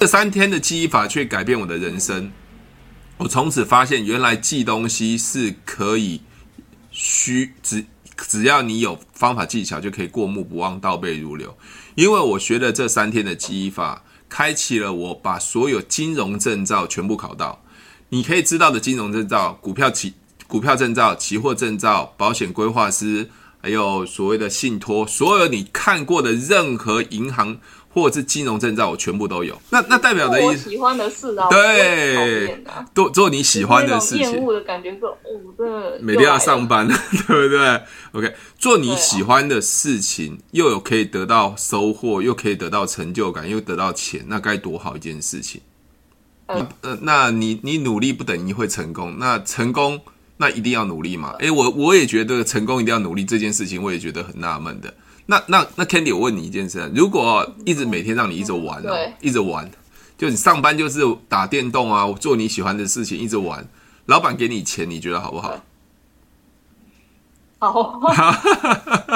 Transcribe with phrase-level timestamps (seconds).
[0.00, 2.32] 这三天的记忆法却改变我的人生。
[3.18, 6.22] 我从此发现，原来记东西是可以
[6.90, 7.84] 虚只
[8.16, 11.54] 只要你有方法技巧，就可以过目不忘、倒背如流。
[11.96, 17.62] 因为我学了这三天的记忆法，开启了我把所有金融证照全部考到。
[18.08, 20.14] 你可以知道的金融证照、股票期
[20.46, 23.28] 股票证照、期货证照、保险规划师，
[23.60, 27.58] 还有所谓的信托，所有你看过的任何银行。
[27.92, 29.60] 或者是金融证照，我全部都有。
[29.70, 32.62] 那那代表的意思，喜欢的事啊，对，
[32.94, 34.30] 做做你喜欢的事情。
[34.30, 35.16] 厌恶的感觉是，哦，
[35.58, 36.86] 真的每天要上班，
[37.26, 45.60] 对不对？OK，做你喜欢的事情，又有可以得到收获，又可以得到成就感，又得到钱，那该多好一件事情。
[46.46, 50.00] 呃，那你你努力不等于会成功，那成功
[50.36, 51.34] 那一定要努力嘛？
[51.38, 54.92] 诶，我我也觉得成功一定要努力这件事情，我也觉得很纳闷的。
[55.30, 59.70] 那那那 Candy，我问你一件事：如果一直每天让你一直玩哦，一直玩，
[60.18, 63.64] 就你上班就是打电动啊，做你喜欢的事情，一直玩，
[64.06, 65.64] 老板给你钱，你觉得好不好？
[67.60, 68.02] 好。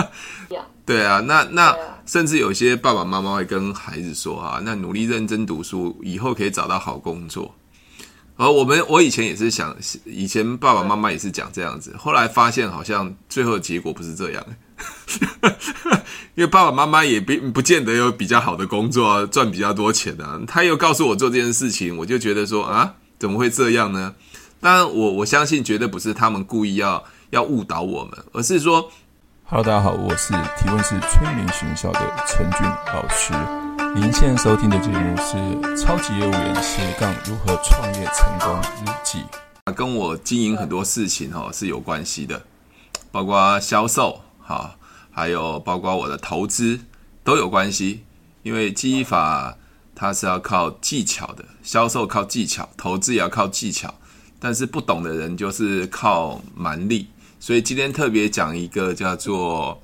[0.86, 7.52] 对啊，那那甚至有些爸爸妈妈会跟孩子说啊，那努力认真读书，以后可以找到好工作。
[8.36, 14.44] 而我们我以前也是想，以前爸爸妈妈也是讲这样子，后来发现好像最后的结果不是这样。
[16.34, 20.41] 因为爸爸妈妈也不不见得有比较好的工作，赚比较多钱啊。
[20.47, 24.14] 他又告诉我做这件事情，我就觉得说啊，怎么会这样呢？
[24.61, 28.91] 当然，我我相信绝对不是他们故意要要误导我们，而是说
[29.45, 33.33] ，Hello，大家好，我是提问是催眠学校的陈俊老师。
[33.95, 35.36] 您现在收听的节目是
[35.77, 39.20] 《超级业务员斜杠如何创业成功日记》，
[39.72, 42.42] 跟我经营很多事情哈是有关系的，
[43.12, 44.23] 包括销售。
[44.46, 44.76] 好，
[45.10, 46.78] 还有包括我的投资
[47.24, 48.04] 都有关系，
[48.42, 49.56] 因为记忆法
[49.94, 53.94] 它是要靠技巧的，销售靠技巧，投资也要靠技巧，
[54.38, 57.08] 但是不懂的人就是靠蛮力，
[57.40, 59.83] 所以今天特别讲一个叫做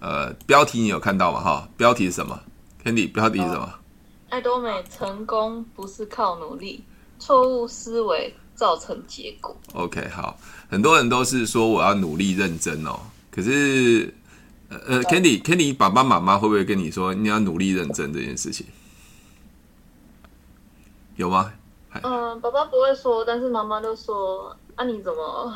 [0.00, 1.40] 呃标题，你有看到吗？
[1.40, 2.38] 哈，标题是什么
[2.84, 3.72] ？Candy，标题是什么？
[4.28, 6.84] 爱多美，成功不是靠努力，
[7.18, 9.56] 错误思维造成结果。
[9.72, 10.38] OK，好，
[10.68, 13.00] 很多人都是说我要努力认真哦。
[13.34, 14.14] 可是，
[14.68, 18.64] 呃，Candy，Candy，爸爸妈妈会不会跟你说你要努力认真这件事情？
[21.16, 21.52] 有吗？
[22.02, 25.52] 嗯，爸爸不会说，但是妈妈就说：“啊，你怎么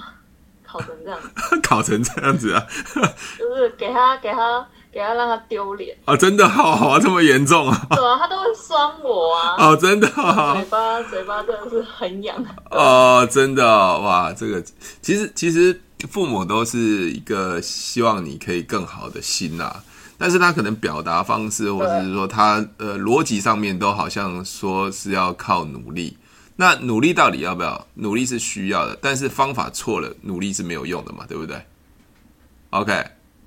[0.65, 1.29] 考成这样子？
[1.63, 2.67] 考成这样子啊？
[3.39, 6.17] 就是给他，给他，给他，让他丢脸啊！
[6.17, 7.87] 真的好好啊，这么严重啊？
[7.91, 9.55] 对啊，他都会酸我啊！
[9.71, 12.45] 哦，真的好，嘴巴，嘴巴真的是很痒。
[12.71, 13.65] 哦，真的
[14.01, 14.61] 哇，这个
[15.01, 15.81] 其实其实。
[16.07, 19.83] 父母都是一个希望你可以更好的心呐，
[20.17, 26.17] 但是他可能表达方式，或者是说他呃逻辑上面都好像说是要靠努力。
[26.61, 27.87] 那努力到底要不要？
[27.95, 31.57] 努力是需要的，但是方法错了，努力是没有用的嘛，对不对
[32.71, 33.05] ？OK，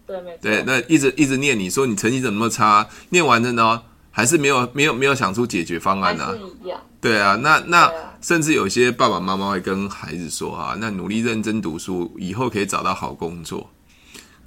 [0.08, 0.38] 对，没错。
[0.42, 2.88] 对，那一直一直念，你说你成绩怎么那么差？
[3.10, 6.34] 念完了呢，还是没有没有没有想出解决方案呢？
[7.00, 7.92] 对啊，那那
[8.22, 13.72] 甚至有些爸爸妈妈会跟孩子说啊，那努力认真读书，以后可以找到好工作。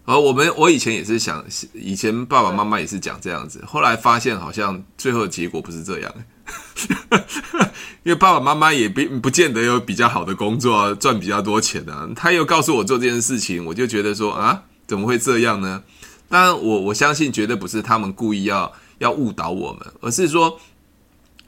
[0.04, 1.42] 而我们我以前也是想，
[1.72, 6.14] 以前爸爸妈妈也是讲这样子，后来发现好像最后的结果不是这样。
[8.04, 12.06] 因为爸爸妈妈也不不见得有比较好的工作，赚比较多钱啊。
[12.14, 15.82] 他又告诉我做这件事情，我就觉得说啊，怎么会这样呢？
[16.28, 18.70] 当然，我我相信绝对不是他们故意要
[19.04, 20.58] 要误导我们，而是说。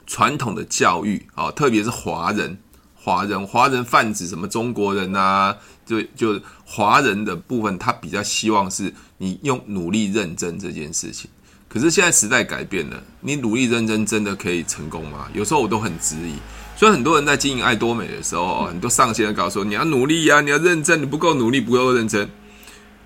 [0.09, 2.57] 传统的教育啊，特别是华人，
[2.95, 5.53] 华人，华人泛指什么中国人啊，
[5.85, 11.29] 就就华人的部分，他比较希望是你用努力认真这件事情。
[11.67, 15.27] 可是现在时代改变了，你努力认真真的可以成功吗？
[15.33, 16.35] 有时候我都很质疑。
[16.77, 22.29] 所以很多人在经营爱多美的时候，很多上线的告诉我，你要努力呀，你要认真，你不够努力，不够认真。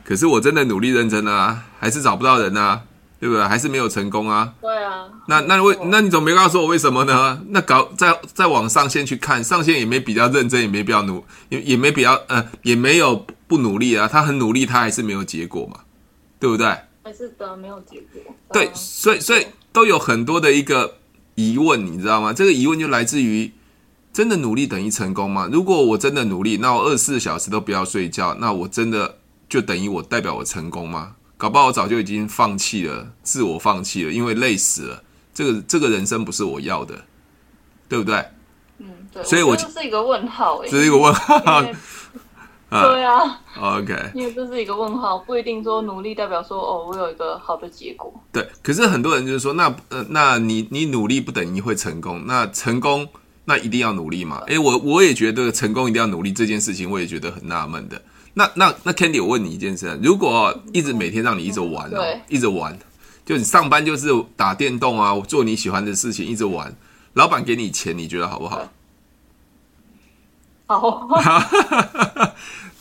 [0.03, 2.83] 可是我真的努力认真啊，还是找不到人啊。
[3.21, 3.47] 对不对？
[3.47, 4.51] 还是没有成功啊？
[4.59, 5.05] 对啊。
[5.27, 7.39] 那那为那你怎么没告诉我为什么呢？
[7.49, 14.07] 那搞再再往上线去看，上线也没比较认真，也没比较努，也也没比较呃，也没有不努力啊。
[14.07, 15.81] 他很努力，他还是没有结果嘛，
[16.39, 16.75] 对不对？
[17.03, 18.33] 还是的，没有结果。
[18.51, 20.95] 对，所以所以都有很多的一个
[21.35, 22.33] 疑问，你知道吗？
[22.33, 23.51] 这个疑问就来自于：
[24.11, 25.47] 真的努力等于成功吗？
[25.51, 31.13] 如果我真的努力，那我二十四小时都不要睡觉，那我真的就等于我代表我成功吗？
[31.41, 35.03] 搞不好我早就已经放弃了，自我放弃了，因为累死了。
[35.33, 36.93] 这个这个人生不是我要的，
[37.89, 38.23] 对不对？
[38.77, 39.23] 嗯，对。
[39.23, 41.63] 所以我，我觉得这是一个问号，这是一个问号。
[42.69, 48.13] 对啊，OK，因为这是一个问号，不一定说努力代表说哦，我有一个好的结果。
[48.31, 53.09] 对，可是很多人就是说，那呃，那你你努力不等于会成功，那成功
[53.45, 54.43] 那一定要努力嘛？
[54.45, 57.99] 诶，我我也觉得成功一定要努力这件事情，我也觉得很纳闷的。
[58.33, 62.77] 那那那 Candy，我问你一件事，如果一直每天让你一直玩哦，对一直玩，
[63.25, 66.73] 就你上班就是打电动啊，做你喜欢的事情，一直玩，
[67.13, 68.67] 老板给你钱，你觉得好不好？
[70.67, 71.09] 好。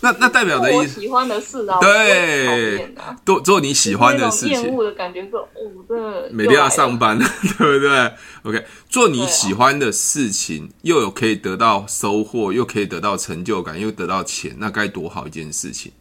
[0.03, 2.95] 那那代表的意思，喜欢的事啊，对，
[3.25, 5.47] 做做你喜欢的事情，厌恶的感觉是哦，
[5.89, 7.19] 这每天要上班，
[7.59, 8.13] 对不对
[8.45, 15.93] ？OK，做你喜欢的事情，啊、又有可以得到收获，又可以得到成就感，又得到钱，那该多好一件事情！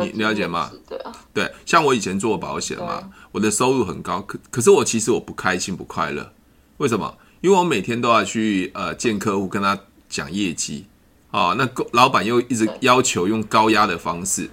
[0.00, 0.72] 你了解吗？
[0.88, 6.32] 对啊，对，像我以前做保险嘛，我的收入很高，可可是我其实我不开心不快乐，
[6.78, 7.16] 为什么？
[7.42, 9.78] 因为我每天都要去呃见客户，跟他
[10.08, 10.86] 讲业绩。
[11.34, 14.48] 哦，那老板又一直要求用高压的方式，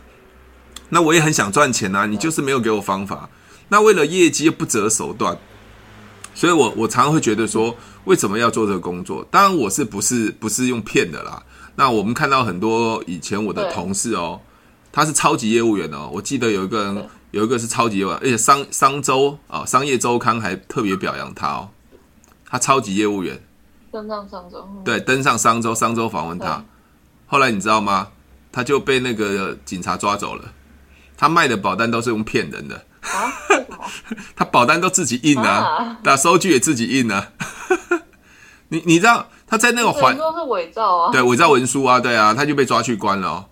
[0.89, 3.29] 那我也很想赚钱啊，你就是没有给我方法。
[3.69, 5.37] 那为了业绩又不择手段，
[6.33, 9.23] 所以我我常常会觉得说，为什么要做这个工作？
[9.29, 11.43] 当然我是不是不是用骗的啦。
[11.75, 14.41] 那我们看到很多以前我的同事哦，
[14.91, 21.69] 他是超级业务员哦，我记得有一个人有一个是超级业务员，而且商商周啊商业周刊还特别表扬他哦，
[22.49, 23.39] 他超级业务员。
[23.91, 26.63] 登上商周，对，登上商周，商周访问他。
[27.27, 28.07] 后来你知道吗？
[28.51, 30.43] 他就被那个警察抓走了。
[31.17, 33.31] 他卖的保单都是用骗人的啊？
[34.35, 37.29] 他保单都自己印啊，打收据也自己印啊。
[38.69, 41.11] 你你知道他在那个环都是伪造啊？
[41.11, 43.45] 对，伪造文书啊，对啊，他就被抓去关了哦。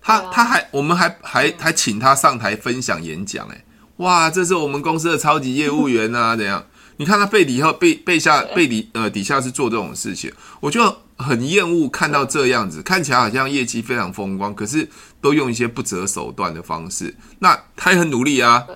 [0.00, 3.64] 他、啊、他还我们还还还请他上台分享演讲，哎，
[3.98, 6.64] 哇，这是我们公司的超级业务员啊，怎样？
[7.00, 10.30] 你看他背底后背背下背底呃底下是做这种事情，
[10.60, 14.86] 我就很厌恶看到这样子，看起来好像业绩非常风光，可是
[15.18, 17.16] 都用一些不择手段的方式。
[17.38, 18.66] 那他也很努力啊，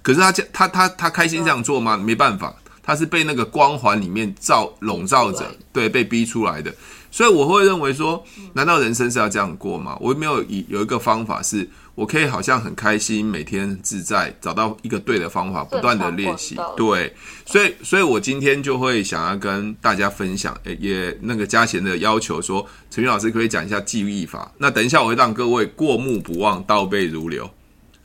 [0.00, 1.96] 可是他他他他开心这样做吗？
[1.96, 2.54] 没办法，
[2.84, 6.72] 他是被那个光环里面罩笼罩着，对，被逼出来的。
[7.10, 9.98] 所以我会认为说，难道人生是要这样过吗？
[10.00, 11.68] 我没有一有一个方法是。
[12.00, 16.56] 我可以好像很开心，每天自在，找到一个对的方法，不断的练习。
[16.74, 17.14] 对，
[17.44, 24.50] 所以，所以我今天就会想要跟大家分享，诶，也那个嘉贤的要求说，陈云老师可以讲一下记忆法。
[24.56, 27.50] 那等一下我会让各位过目不忘，倒背如流。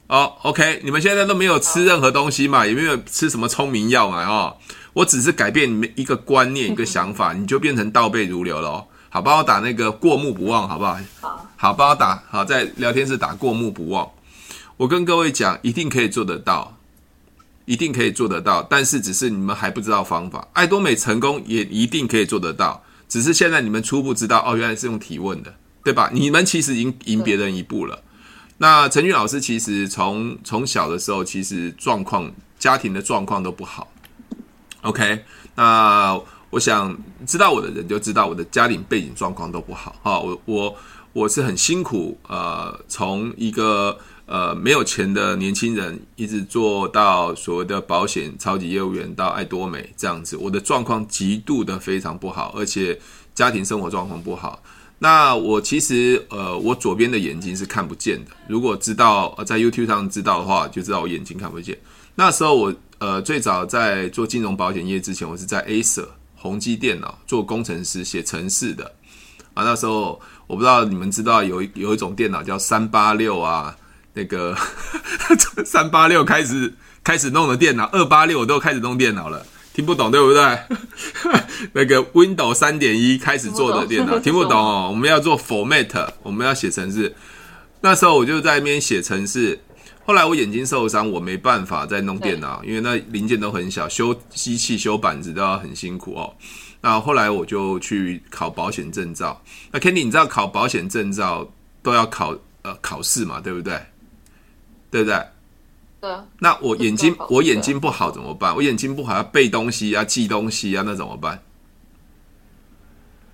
[0.07, 2.67] 哦，OK，你们现在都没有吃任何东西嘛？
[2.67, 4.25] 也没有吃什么聪明药嘛？
[4.25, 4.57] 哦，
[4.91, 8.87] 我只是改变你们一个观念，一个想法，你就变成倒背如流了哦。
[9.07, 10.99] 好，帮我打那个过目不忘，好不好？
[11.21, 12.21] 好，好，帮我打。
[12.29, 14.09] 好，在聊天室打过目不忘。
[14.77, 16.77] 我跟各位讲，一定可以做得到，
[17.63, 18.61] 一定可以做得到。
[18.63, 20.45] 但是，只是你们还不知道方法。
[20.51, 26.09] 爱多美成功也一定可以做得到，只是现在你们初步知道哦，原来是用提问的，对吧？
[26.13, 28.03] 你们其实已经赢别人一步了。
[28.57, 32.29] 那陈俊老师其实从从小的时候，其实状况
[32.59, 33.87] 家庭的状况都不好。
[34.81, 35.23] OK，
[35.55, 36.19] 那。
[36.51, 40.77] 我想知道我的人就知道我的家庭背景状况都不好哈，我我
[41.15, 52.99] 我是很辛苦，呃，从一个呃没有钱的年轻人，一直做到所谓的保险超级业务员，到爱多美这样子，我的状况极度的非常不好，而且
[53.33, 54.61] 家庭生活状况不好。
[54.99, 61.77] 那我其实呃，我左边的眼睛是看不见的，如果知道在 YouTube 上知道的话，就知道我眼睛看不见。
[62.15, 66.07] 那时候我呃最早在做金融保险业之前，我是在 Acer。
[66.35, 68.83] 宏基电脑做工程师写程式的
[69.55, 73.75] 啊，那时候我不知道你们知道有一有一种电脑叫三八六啊，
[74.13, 74.55] 那个
[75.65, 76.73] 三八六开始
[77.03, 80.59] 开始弄的电脑，二八六我都开始弄电脑了，听不懂对不对？
[81.73, 84.87] 那个 Windows 三点一开始做的电脑，听不懂哦。
[84.91, 87.15] 我们要做 Format，我们要写程式，
[87.81, 89.59] 那时候我就在那边写程式。
[90.05, 96.31] 后来我眼睛受伤，我没办法再弄电脑，因为那零件都很小，修机器、修板子都要很辛苦哦。
[96.85, 99.41] 那后来我就去考保险证照。
[99.71, 101.51] 那 Candy，你知道考保险证照
[101.81, 103.41] 都要考呃考试嘛？
[103.41, 103.83] 对不对？
[104.91, 105.19] 对不对？
[105.99, 106.15] 对。
[106.37, 108.55] 那我眼睛我眼睛不好怎么办？
[108.55, 111.41] 我眼睛不好要背东西啊、记东西啊，那怎么办？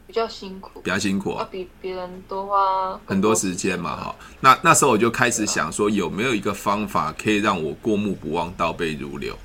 [0.07, 4.15] 比较辛苦，比较辛苦，啊，比别人多花很多时间嘛，哈。
[4.39, 9.37] 那那时候我就开始想说，有没有一个方法可以让我过目不忘，倒背如流？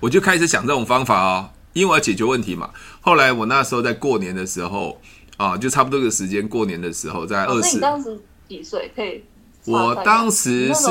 [0.00, 2.70] 我就开始想这种方法哦，因为我要解决问题嘛。
[3.02, 4.98] 后来我那时候在过年的时候
[5.36, 8.90] 啊，就差不多个时间，过年的时候在二十，你当时几岁？
[8.96, 9.22] 可以？
[9.66, 10.90] 我当时是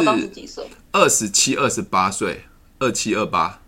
[0.92, 2.44] 二十七、二十八岁，
[2.80, 3.60] 二七、二八。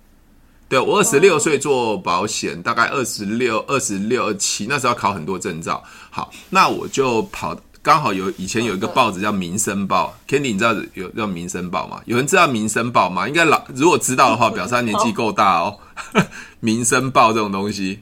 [0.67, 5.83] 对，我二十六岁做保险，大概二十六、二十六、二七，那时候要考很多证照。
[6.09, 12.01] 好，那我就跑刚好有以前有一个报纸叫《民生报》，Candy 你知道有叫《民生报》吗？
[12.05, 13.27] 有人知道《民生报》吗？
[13.27, 15.77] 应该老如果知道的话，表示他年纪够大哦。
[16.61, 17.99] 《民生报》这种东西，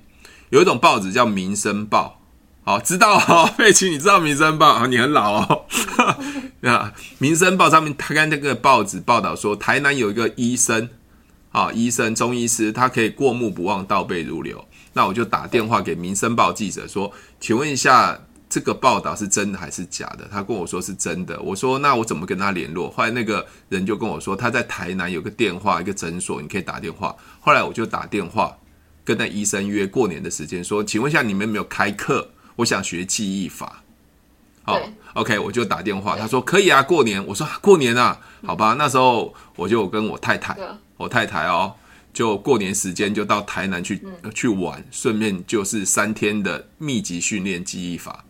[0.51, 2.21] 有一种报纸叫《民生报》。
[2.65, 4.87] 好，知道哦， 佩奇，你知道《民生报》啊？
[4.87, 5.65] 你很老哦。
[6.63, 10.87] 啊，《民生报》上面他看那个报纸报道说，台南有一个医生，
[11.51, 14.63] 啊，医生中医师，他可以过目不忘，倒背如流。
[14.93, 17.11] 那我就打电话给《民生报》记者说，
[17.41, 18.17] 请问一下，
[18.53, 20.27] 这个报道是真的还是假的？
[20.31, 21.41] 他跟我说是真的。
[21.41, 22.87] 我说那我怎么跟他联络？
[22.91, 27.15] 后来那个人就跟我说，他在台南有个电话，一个诊所，你可以打电话。
[27.39, 28.55] 后来我就打电话
[29.03, 32.29] 跟那医生约过年的时间，说，请问一下你们有没有开课？
[32.57, 33.81] 我想学记忆法，
[34.61, 34.79] 好
[35.15, 40.55] ，OK，我就打电话，他说可以啊，过年，我说过年啊，好吧，那时候我就跟我太太，
[40.95, 41.73] 我太太哦，
[42.13, 43.99] 就过年时间就到台南去
[44.35, 48.23] 去玩，顺便就是三天的密集训练记忆法，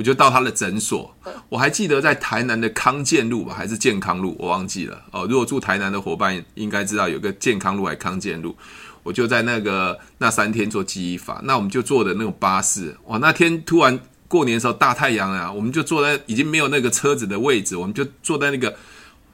[0.00, 1.14] 我就到他的诊所，
[1.50, 5.26] 我还记得在台南的康健路吧，还是健康路，我忘记了哦。
[5.28, 8.56] 如果住台南的伙伴应该知道有个健康路还康健路。
[9.02, 13.18] 我就在那个那三天做记忆法，那我们就坐的那种巴士，哇！
[13.18, 18.74] 那天突然过年的时候大太阳啊，我们就坐在已经没有那个车子的位置，我们就坐在那个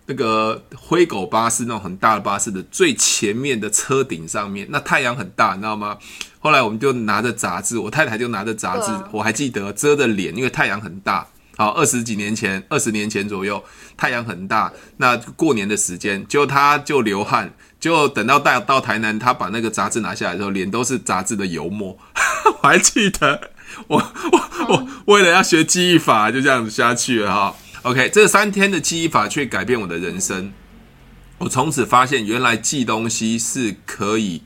[0.07, 5.99] 那个灰狗巴士那种很大的巴士的最前面的车顶上面，那太阳很大，你知道吗？
[6.39, 11.27] 后来我们就拿着杂志，我太太就拿着杂志，我还记得遮着脸，因为太阳很大。
[11.57, 13.65] 好，二十几年前，二十年前左右，
[13.97, 17.53] 太阳很大，那过年的时间，就他就流汗。
[17.81, 21.97] 就等到带到台南，他把那个杂志拿下来之后，脸都是杂志的油墨。
[22.63, 23.51] 我还记得，
[23.87, 27.55] 我我我为了要学记忆法，就这样子下去了哈。
[27.87, 30.53] OK，这三天的记忆法却改变我的人生。
[31.39, 34.43] 我从此发现，原来记东西是可以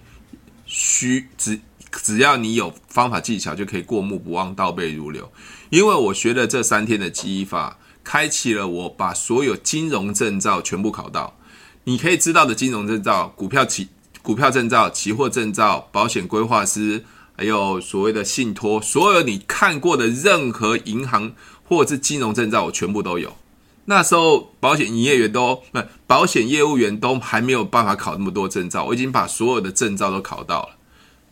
[0.66, 1.58] 需只
[1.90, 5.32] 只要你有方法技巧，就可以过目不忘，倒背如流。
[5.70, 11.38] 因为我学了这三天的记忆法，开启了我把所有金融证照全部考到。
[11.84, 13.88] 你可以知道的金融证照、股票期、
[14.20, 21.32] 股票证照、期货证照、保险规划师，还有所谓的信托，所有你看过的任何银行
[21.70, 23.36] 或者是金融证照，我全部都有。
[23.84, 30.70] 那时候保险营业员都不，保险业务员都还没有办法考那么多证照，我已经把所有的证照都考到了，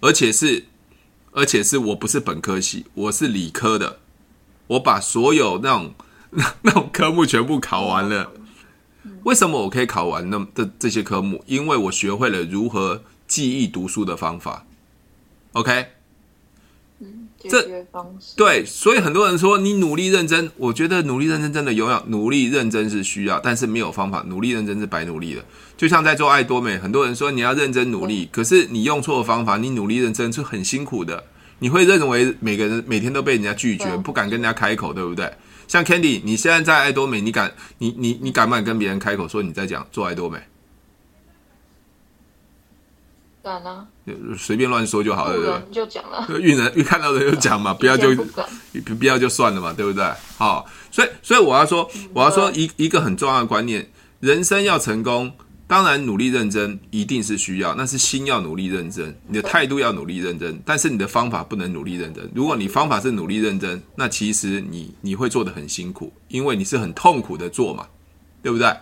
[0.00, 0.66] 而且是，
[1.32, 3.98] 而且是我不是本科系，我是理科的，
[4.68, 5.94] 我把所有那种
[6.62, 8.30] 那种科目全部考完了。
[9.24, 11.42] 为什么我可以考完那这这些科目？
[11.46, 14.64] 因为我学会了如何记忆读书的方法。
[15.52, 15.88] OK，
[17.44, 18.34] 嗯，解决方式。
[18.36, 25.44] 对，所以很多人说你努力认真，我觉得努力认真真的有用，努力认真是需要，但是没有方法，努力认真是白努力的。
[25.76, 31.24] 就像在做爱多美，很多人说你要认真努力，可是你用错方法，你努力认真是很辛苦的。
[31.60, 35.28] 你会认为每个人每天都被人家拒绝，不敢跟人家开口，对不对？
[35.66, 40.38] 像 Candy，你现在在爱多美，你敢你你你敢不敢跟别人开口说你在讲做爱多美？
[43.48, 43.86] 敢啊，
[44.36, 45.62] 随便乱说就好了，对不对？
[45.72, 48.24] 就讲了，遇人 遇看到人就讲嘛， 不要就不
[48.94, 50.04] 不要就算了嘛，对不对？
[50.36, 53.90] 好，所以所以我要说，我要说一一个很重要的观念，
[54.20, 55.32] 人生要成功。
[55.66, 62.26] 当然，努力认真一定是需要，那是心要努力认真，你的态度要努力认真，但是你的方法不能努力认真。
[62.34, 67.86] 如果你方法是努力认真，那其实你你会做的很辛苦，因为你是很痛苦的做嘛，
[68.42, 68.74] 对不对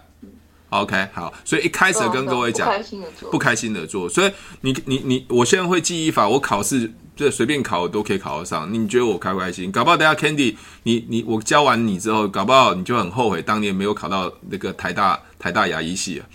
[0.70, 4.08] ？OK，好，所以一开始跟各位讲，不开心的做，不开心的做。
[4.08, 8.73] 所以你你你，我现在会记忆法，我考试就随便考我都可以考得上。
[8.73, 9.70] 你觉得我开不开心？
[9.70, 16.26] 搞不好等下 Candy，你你我教完你之后，搞不好你就很后悔当年没有考到那个台大台大牙医系啊。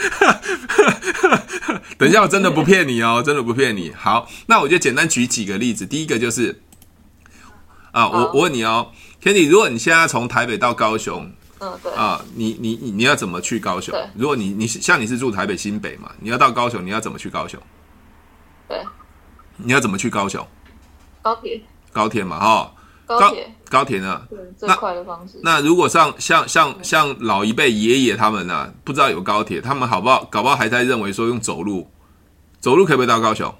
[1.98, 3.92] 等一下，我真的不骗你哦，真的不骗你。
[3.94, 5.84] 好，那我就简单举几个例子。
[5.84, 6.62] 第一个就是
[7.92, 8.90] 啊，我我问你哦
[9.22, 13.94] ，Candy，如果你现在从台北到高雄，嗯，对啊，你你你你要怎么去高雄？
[14.14, 17.60] 如果你你像你是住台北新北嘛，你要到高雄，你要怎么去高雄？
[18.66, 18.82] 对，
[19.56, 20.46] 你要怎么去高雄？
[21.22, 21.60] 高铁，
[21.92, 22.74] 高铁嘛，哈。
[23.06, 24.22] 高铁，高铁呢？
[24.30, 25.40] 对，最快的方式。
[25.42, 30.24] 那，那如果像像像像老一辈爷爷他们呢、啊，不知道有高铁，他们好不好？
[30.30, 31.90] 搞不好还在认为说用走路，
[32.60, 33.52] 走路可不可以到高雄？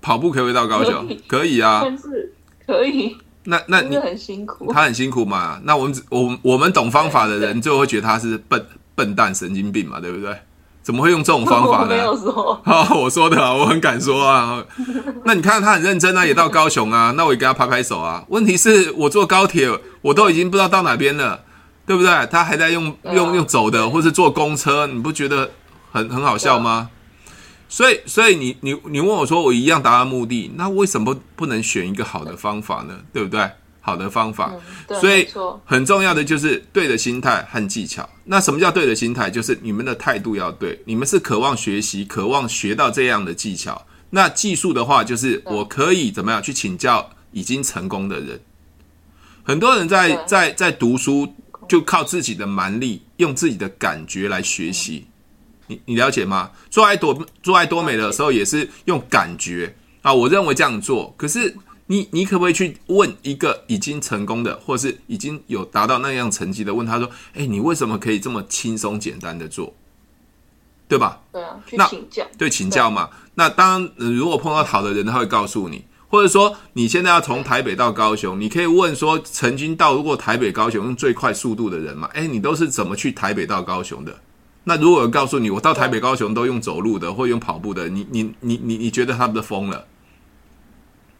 [0.00, 1.04] 跑步可不可以到高雄？
[1.08, 2.32] 可以，可以啊，但是
[2.64, 3.18] 可以。
[3.44, 5.60] 那那你很辛苦，他很辛苦嘛？
[5.64, 10.36] 那我们我我们懂方法的人就会觉得他是笨笨蛋、神经病嘛，对不对？
[10.82, 11.86] 怎么会用这种方法呢？
[11.86, 14.64] 我没有说，好， 我说的啊，我很敢说啊。
[15.24, 18.24] 那你看他很认真啊，也到高雄啊，那我也给他拍拍手啊。
[18.28, 19.70] 问题是我坐高铁，
[20.00, 21.40] 我都已经不知道到哪边了，
[21.86, 22.10] 对不对？
[22.26, 25.50] 他还在用用用走的，或是坐公车，你不觉得
[25.92, 26.90] 很很好笑吗？
[27.72, 33.00] 所以，所以你你你问我说，我一样达到目的，那为什么不能选一个好的方法呢？
[33.14, 33.50] 对不对？
[33.80, 34.52] 好的方法。
[34.88, 35.26] 嗯、所以
[35.64, 38.06] 很重要的就是对的心态和技巧。
[38.24, 39.30] 那什么叫对的心态？
[39.30, 43.86] 就是你们的态度要对，你们是渴望学习，渴望学到这样的技巧。
[44.10, 48.38] 那技术的话，就是我可以怎么样去请教已经成功的人。
[49.42, 51.26] 很多人在在在读书，
[51.66, 55.06] 就靠自己的蛮力，用自己的感觉来学习。
[55.66, 56.50] 你你了解吗？
[56.70, 60.12] 做爱多做爱多美的时候，也是用感觉啊。
[60.12, 69.74] 我认为这样做，可是你你可不可以去问一个已经成功的，或是已经有达到那样成绩的，问他说：“哎，你为什么可以这么轻松简单的做？
[70.88, 72.26] 对吧？”对啊，去请教。
[72.36, 73.10] 对，请教嘛。
[73.34, 75.84] 那当然，如果碰到好的人，他会告诉你。
[76.08, 82.06] 或者说，你现在要从台北到高雄，你可以问说，曾经到过台北、高雄用最快速度的人嘛？
[82.12, 84.14] 哎，你都是怎么去台北到高雄的？
[84.64, 89.86] 那如果有告诉你，我到台北、高雄都用走路的，或用跑步的，你、你、你、你，你觉得他们都疯了？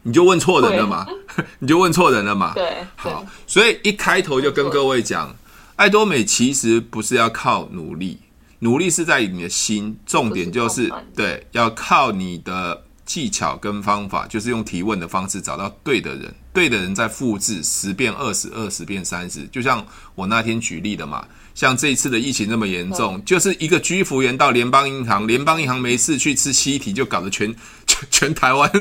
[0.03, 1.05] 你就问错人了嘛？
[1.59, 2.53] 你就问错人了嘛？
[2.53, 5.35] 对，好，所以一开头就跟各位讲，
[5.75, 8.19] 爱多美其实不是要靠努力，
[8.59, 12.83] 努力是在你的心，重点就是对，要靠你的。
[13.05, 19.45] 技巧跟方法就是用提问的方式找到对的人，对的人再复制十遍、二十、二十遍、三十。
[19.47, 19.85] 就像
[20.15, 27.53] 我那天举例的嘛，像这一次的疫情那么严重，就是一个居服员到联邦银行，联邦银行没事去吃西提，就搞得全
[27.85, 28.71] 全全台湾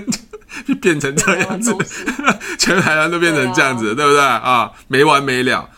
[0.67, 1.75] 就 变成这样子，
[2.59, 4.71] 全台湾都变成这样子，对不对啊？
[4.89, 5.69] 没完没了。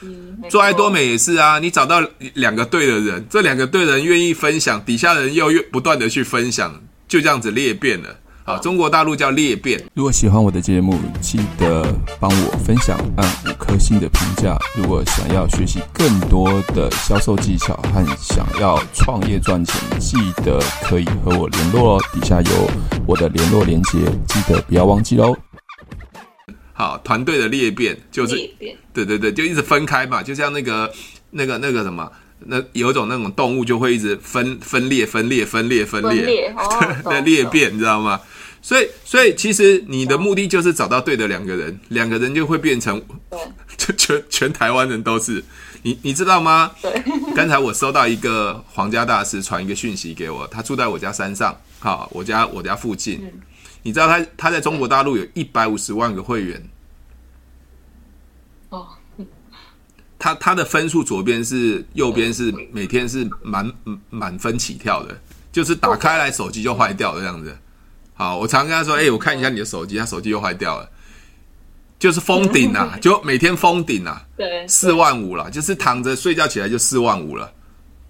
[0.48, 2.02] 做爱多美也是啊，你找到
[2.34, 8.16] 两个对的人，这两个对的人愿意分享，底下人又越不断的去分享，就这样子裂变了。
[8.46, 9.82] 好，中国大陆叫裂变。
[9.94, 11.82] 如果喜欢我的节目，记得
[12.20, 14.54] 帮我分享，按五颗星的评价。
[14.76, 22.02] 如果想要学习更多的销售技巧和想要创业赚钱，记得可以和我联络哦。
[22.12, 22.70] 底下有
[23.06, 23.98] 我的联络连接，
[24.28, 25.34] 记得不要忘记喽。
[26.74, 30.92] 好，团队的裂变就是裂变，对对对，就一直分开嘛，就像那个
[31.30, 32.12] 那个那个什么。
[32.46, 38.20] 那有一种那种动物就会一直分分裂分裂分裂分裂，分裂哦、 那裂变，你知道吗？
[38.64, 42.98] 所以所以其实你的目的就是找到对的两个人，两个人就会变成，
[43.76, 45.44] 就 全全台湾人都是
[45.82, 46.72] 你，你知道吗？
[46.80, 46.90] 对。
[47.36, 53.20] 刚才我收到一个皇家大师传一个讯息给我，他住在我家山上，好，我家我家附近。
[53.22, 53.32] 嗯、
[53.82, 56.70] 你知道他他在中国大陆有一百五十万个会员。
[58.70, 58.88] 哦。
[60.18, 63.70] 他他的分数左边是，右边是每天是满
[64.08, 65.20] 满分起跳的，
[65.52, 67.54] 就是打开来手机就坏掉的这样子。
[68.14, 70.88] 好，我常跟他说，哎、欸，我看一下你的手机，他手机又坏掉了，
[71.98, 77.52] 就是封顶啊，就每天封顶啊，对，四万五了，就是躺着睡觉起来就四万五了，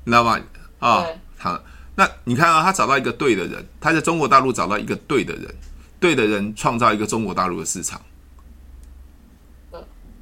[0.04, 0.38] 你知道吗？
[0.78, 1.06] 啊，
[1.38, 1.58] 好，
[1.94, 5.54] 那你看啊，他找到一个对的人，他在中国大陆找到一个对的人，
[5.98, 7.98] 对的人创造一个中国大陆的市场，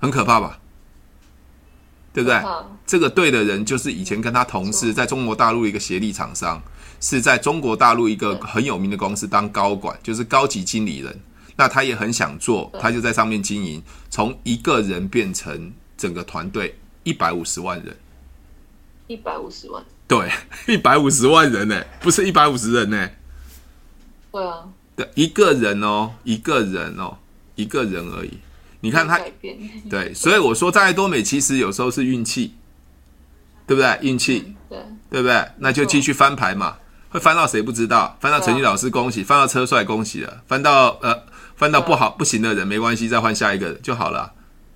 [0.01, 0.61] 很可怕吧？
[2.13, 2.43] 对不对？
[2.87, 6.63] 这个对的人就是以前跟他同事，在中国大陆一个协力厂商，
[7.01, 11.21] 是在中国大陆一个很有名的公司当高管，就是高级经理人。
[11.57, 17.97] 那他也很想做，他就在上面经营，从一个人变成整个团队一百五十万人。
[19.07, 19.85] 一百五十万？
[20.09, 20.31] 对，
[20.67, 23.11] 一百五十万人呢，不是一百五十人呢。
[24.31, 24.69] 对啊。
[24.97, 27.17] 对，一个人哦，一个人哦，
[27.55, 28.39] 一个人而已。
[28.85, 29.17] 你看他，
[29.89, 32.53] 对，所以我说在多美其实有时候是运气，
[33.65, 33.97] 对不对？
[34.03, 34.77] 运气，对，
[35.09, 35.41] 对不对？
[35.59, 36.75] 那就继续翻牌嘛，
[37.09, 38.17] 会翻到谁不知道？
[38.21, 41.17] 翻到陈俊老师恭喜，翻到车帅恭喜了，翻到呃，
[41.55, 44.33] 翻到不好不行的人没关系，再换下一个就好了，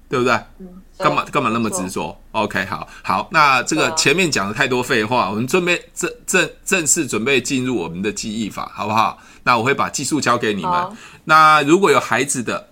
[0.08, 0.40] 对不对？
[0.98, 9.18] 干嘛干嘛那么执着？OK，好，好，那这个前面讲了太多废话，我们准备正正正式准备进入我们的记忆法，好不好？
[9.42, 10.72] 那我会把技术交给你们。
[11.24, 12.68] 那如果有孩子的。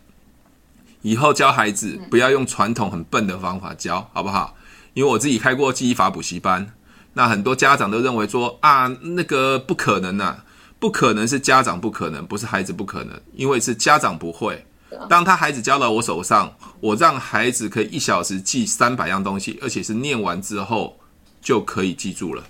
[1.05, 4.57] 以后教孩子不要用传统很笨的方法教，好不好？
[4.95, 6.73] 因为我自己开过记忆法补习班，
[7.13, 10.39] 那很多家长都认为说啊，那个不可能呐，
[10.79, 14.65] 不可能是家长不可能，不是孩子不可能，因为是家长不会。
[15.11, 20.99] 当他孩子交到我手上，我让孩子可以一小时记三百样东西，而且是念完之后
[21.43, 22.43] 就可以记住了。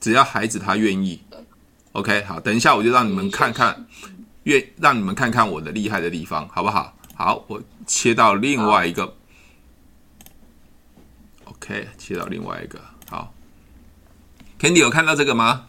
[0.00, 1.20] 只要孩子他愿意
[1.92, 3.84] ，OK，好，等一下我就让你们看看，
[4.44, 6.96] 愿让你们看看我的厉害的地方，好不好？
[7.14, 9.14] 好，我切到另外一个
[11.44, 12.80] ，OK，切到另外一个。
[13.08, 13.32] 好
[14.58, 15.66] ，Candy 有看到这个吗？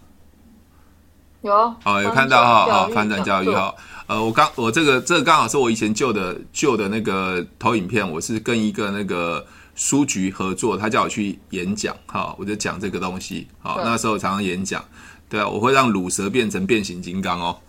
[1.42, 1.54] 有，
[1.84, 3.76] 哦，有看到哈，好，翻转教育哈。
[4.08, 14.84] 呃，我刚我这个这个刚好是我以前旧的旧的那个投影片，我是跟一个那个书局合作，他叫我去演讲，哈，我就讲这个东西，好，那时候常常演讲，
[15.30, 17.60] 对啊，我会让乳蛇变成变形金刚哦。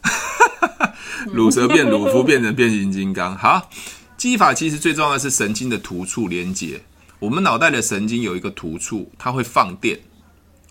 [1.33, 3.71] 鲁蛇变鲁夫变成变形金刚，好，
[4.17, 6.81] 记忆法其实最重要的是神经的突触连接。
[7.19, 9.99] 我们脑袋的神经有一个突触，它会放电。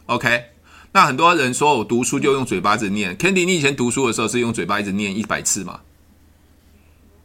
[0.05, 0.43] OK，
[0.91, 5.79] 那很多人说我读书就用嘴巴子念，Candy，你以前读书的时候是用嘴巴一直念一百次吗？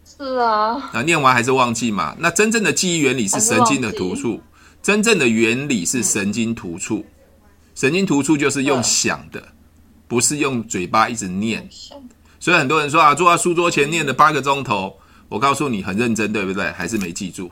[0.04, 0.90] 是啊。
[0.92, 2.16] 啊，念完还是忘记嘛？
[2.18, 4.40] 那真正的记忆原理是神经的突触，
[4.82, 7.04] 真正的原理是神经突触。
[7.74, 9.46] 神经突触就是用想的，
[10.06, 11.68] 不是用嘴巴一直念。
[12.40, 14.96] 所以很多人说啊，坐在书桌前念了八个钟头，
[15.28, 16.70] 我告诉你很认真，对不对？
[16.72, 17.50] 还是没记住，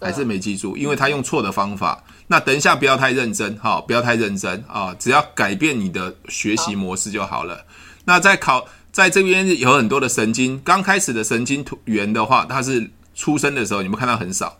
[0.00, 2.02] 还是没记住，因为他用错的方法。
[2.26, 7.64] 那等一下不要太认真，哈，不要太认真啊，只要改变你的学习模式就好了。
[8.04, 14.56] 那在考在这边有很多的神经，刚开始的神经元的话，它是出生的时候，你们看到很少，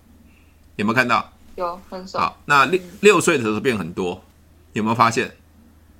[0.77, 1.33] 有没有看到？
[1.57, 2.19] 有很少。
[2.19, 4.23] 好，那六六岁的时候变很多。
[4.73, 5.29] 有没有发现？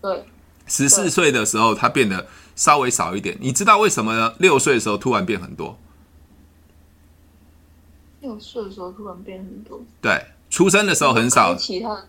[0.01, 0.25] 对，
[0.69, 2.25] 十四岁的时候他变得
[2.61, 3.35] 稍微少一点。
[3.41, 4.35] 你知道为什么呢？
[4.39, 5.79] 六岁的时候突然变很多。
[8.21, 9.81] 六岁的时候突然变很多。
[10.03, 11.55] 对，出生的时候很少。
[11.55, 12.05] 开启他，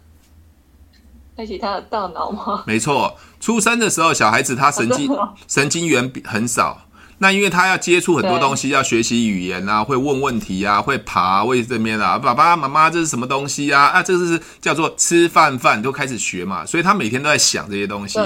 [1.37, 2.65] 开启他的大脑吗？
[2.67, 5.09] 没错，出生的时候小孩子他神经
[5.47, 6.85] 神经元很少。
[7.19, 13.85] 那因为他要接触很多东西，要学习语言啊，会问问题啊，会爬，会这边啊，爸爸妈妈这是什么东西啊？
[13.85, 18.19] 啊，这是叫做吃饭饭，都开始学嘛，所以他每天都在想这些东西，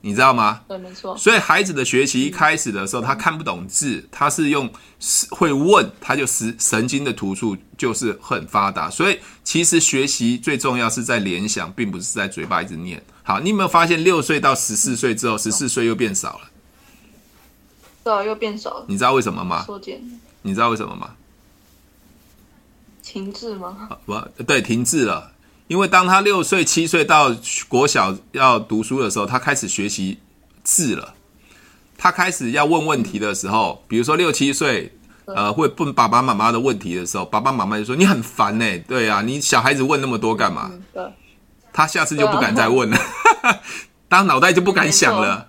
[0.00, 0.60] 你知道吗？
[0.68, 1.16] 对，没错。
[1.16, 4.70] 所以孩子的学习一开始的时候，他看不懂字，他是用
[5.30, 8.88] 会问，他就神神经的突触就是很发达。
[8.88, 13.02] 所以其实学习最重要是在联想，并不是在嘴巴一直念。
[13.24, 16.50] 好，你有没有发现六岁到十四岁之后，十四岁又变少了？
[18.04, 18.84] 对啊，又变少了。
[18.88, 19.64] 你知道为什么吗？
[19.64, 20.00] 缩减。
[20.42, 21.10] 你知道为什么吗？
[23.02, 23.88] 停滞吗？
[24.06, 25.32] 不，对，停滞了。
[25.68, 27.34] 因为当他六岁、七岁到
[27.68, 30.18] 国小要读书的时候，他开始学习
[30.64, 31.14] 字了。
[31.96, 34.92] 他开始要问问题的时候，比如说六七岁，
[35.26, 40.70] 呃，会问爸爸妈妈的问题的时候，爸爸妈妈就说：“你很烦呢。”对啊，你小孩子问那么多干嘛？
[40.92, 41.02] 对。
[41.72, 42.98] 他下次就不敢再问了，
[44.08, 45.48] 当脑袋就不敢想了。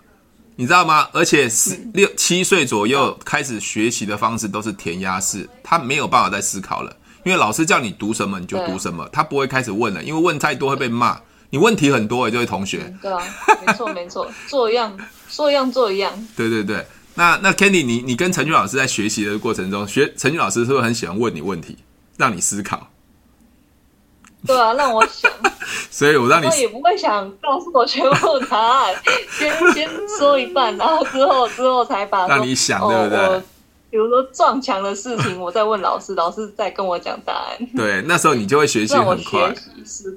[0.58, 1.08] 你知道吗？
[1.13, 11.19] 而且四六七岁左右开始学习的方式都是填鸭式，他没有办法再思考了，因为老师叫你读什么你就读什么，他不会开始问了，因为问太多会被骂。
[11.51, 12.93] 你问题很多，这位同学。
[13.01, 13.19] 对啊，
[13.65, 14.95] 没错没错， 做一样
[15.27, 16.13] 说一样做一样。
[16.38, 21.77] 对对对，那那 Candy，你你跟陈俊老师在学习的过程中，学陈俊老师是不是很喜欢问你问题，
[22.17, 22.88] 让你思考？
[24.45, 25.32] 对啊，让我想，
[25.89, 28.93] 所以我让你也不会想告诉我全部答案，
[29.32, 33.41] 先先说一半，然后之后之后才把让你想，对不对？
[33.89, 37.58] 哦、比如说撞墙的事情，我在问老师， 老师在跟我讲答案。
[37.75, 39.54] 对，那时候你就会学习很快。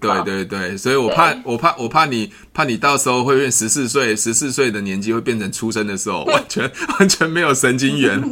[0.01, 8.23] 对对对，所以我怕我怕我怕你怕你到时候会变十四岁，十四岁的年纪会变成出生的时候，完全 完全没有神经元。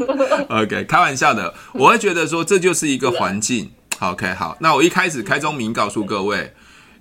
[0.50, 3.70] OK，开玩笑的，我会觉得说这就是一个环境。
[4.00, 6.52] OK，好，那我一开始开宗明告诉各位，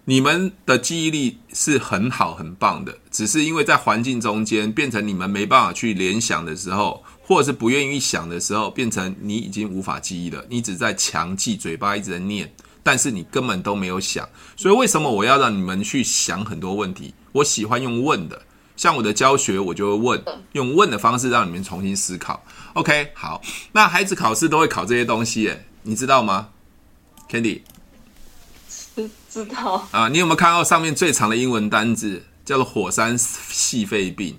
[0.06, 14.28] 你们的记忆力是很好很棒的，只是因为在环境中间变成你们没办法去联想的时候，或者是不愿意想的时候，变成你已经无法记忆了，你只在强记，嘴巴一直在念，但是你根本都没有想。
[14.58, 17.14] 所以为什么我要让你们去想很多问题？
[17.34, 18.42] 我喜欢用问的，
[18.76, 22.44] 像我的教学，我就会问，用问的方式让你们重新思考。
[22.74, 23.40] OK，好，
[23.74, 26.50] 那孩子考试都会考这些东西，诶，你知道吗
[27.30, 27.62] ？Candy，
[28.96, 30.08] 知知道啊？
[30.10, 34.36] 你有没有看到上面最长的英文单字叫做火山细肺病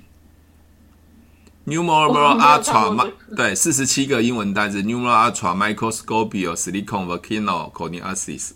[1.66, 4.82] ？Pneumonia ultra 对，四十七个英文单字。
[4.82, 8.50] Pneumonia ultra microscopic silicone volcanoconiosis，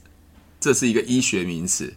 [0.59, 1.95] 这是一个医学名词，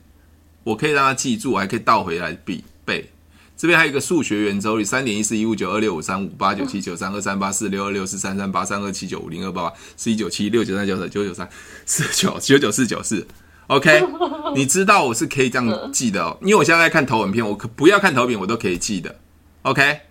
[0.64, 3.12] 我可以让他记住，我还可以倒回来背背。
[3.56, 11.50] 这边还有一个数学圆周率：三点一四一五九二六五三五八九七九三二三八四六二六四三三八三二七九五零二八八四一九七六九三九九九九三
[11.84, 13.26] 四九九九四九四。
[13.66, 14.06] OK，
[14.54, 19.16] 你知道我是可以这样记的哦，因为我现在在看投影片，我可不要看投影，我都可以记的。
[19.64, 20.02] OK，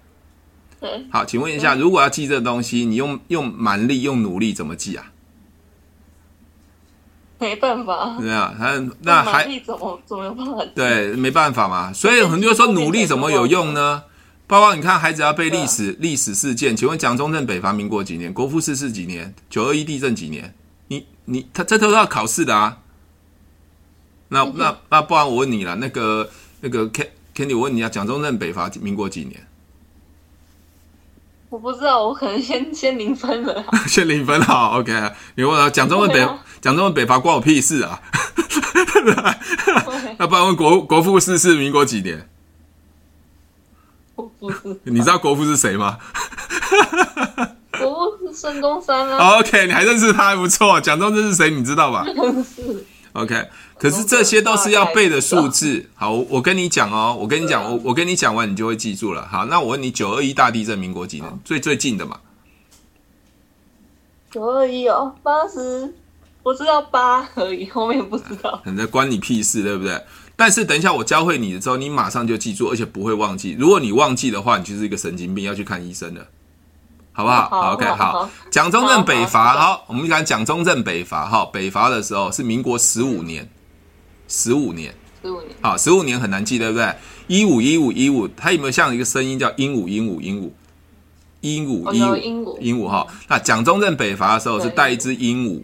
[1.10, 5.12] 好，请问一下，如果要记这个东西，你用用蛮力、用努力怎么记啊？
[7.38, 10.64] 没办法，对啊，他那还怎么怎么有办法？
[10.74, 11.92] 对，没办法嘛。
[11.92, 14.04] 所以很多人说努力怎么有用呢？
[14.46, 18.32] 包括你看，孩子要背历史历史事件，请问蒋中正北伐民国几年？
[18.32, 19.34] 国父逝世几年？
[19.50, 20.54] 九二一地震几年？
[20.88, 22.78] 你你他这都要考试的啊。
[24.28, 26.88] 那那那不然我问你了，那个那个
[27.34, 29.45] Candy，我问你啊，蒋中正北伐民国几年？
[31.48, 33.64] 我不知道，我可能先先零分了。
[33.86, 34.92] 先零分好，OK。
[35.36, 36.20] 你问啊，蒋中正北
[36.60, 38.00] 蒋中正北伐关我屁事啊？
[40.18, 42.28] 那不然问国国父逝世民国几年？
[44.14, 44.80] 国父是？
[44.84, 45.98] 你知道国父是谁吗？
[47.78, 49.38] 国父孙中山啊。
[49.38, 50.80] OK，你还认识他还不错。
[50.80, 51.50] 蒋中正是谁？
[51.50, 52.04] 你知道吧？
[52.44, 52.84] 是。
[53.12, 55.88] OK，可是这些都是要背的数字。
[55.94, 59.26] 好，我跟你讲哦，我跟你讲，我我跟你讲完，你就会记住了。
[59.28, 61.40] 好，那我问你，九二一大地震，民国几年？
[61.44, 62.18] 最最近的嘛？
[64.30, 65.94] 九二一哦，八十，
[66.42, 68.60] 我知道八而已，后面不知道。
[68.64, 70.02] 那关你屁事，对不对？
[70.38, 73.56] 但是等一下我教会你的时候，你马上就记住，而且不会忘记。
[73.58, 76.26] 如果你忘记的话，你就是一个神经病，要去看医生的，
[77.12, 77.48] 好不好？
[77.48, 78.28] 好，OK，好。
[78.50, 83.48] 蒋中正北伐，好，我们讲蒋中正北伐，哈，北伐的时候是民国十五年，
[84.28, 86.94] 十五年，十五年，好，十五年很难记，对不对？
[87.26, 90.50] 一五一五一五，它有没有像一个声音叫鹦鹉鹦鹉鹦鹉？
[91.40, 93.06] 鹦鹉鹦鹉鹦鹉哈。
[93.28, 95.62] 那蒋中正北伐的时候是带一只鹦鹉。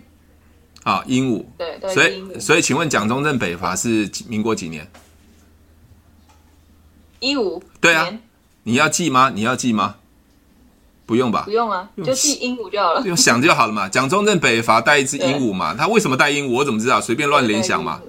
[0.85, 4.91] 啊，鹦鹉，对，对，所以所以，请问蒋中正北伐是民国几年？
[7.21, 8.09] 一五，对啊，
[8.65, 9.31] 你要记吗？
[9.33, 9.95] 你要记吗？
[11.07, 11.43] 不用吧？
[11.45, 13.89] 不用啊，就记鹦鹉就好了，用想就好了嘛。
[13.89, 16.51] 蒋中正北伐带一只鹦鹉嘛，他为什么带鹦鹉？
[16.51, 17.01] 我怎么知道？
[17.01, 18.01] 随便乱联想嘛，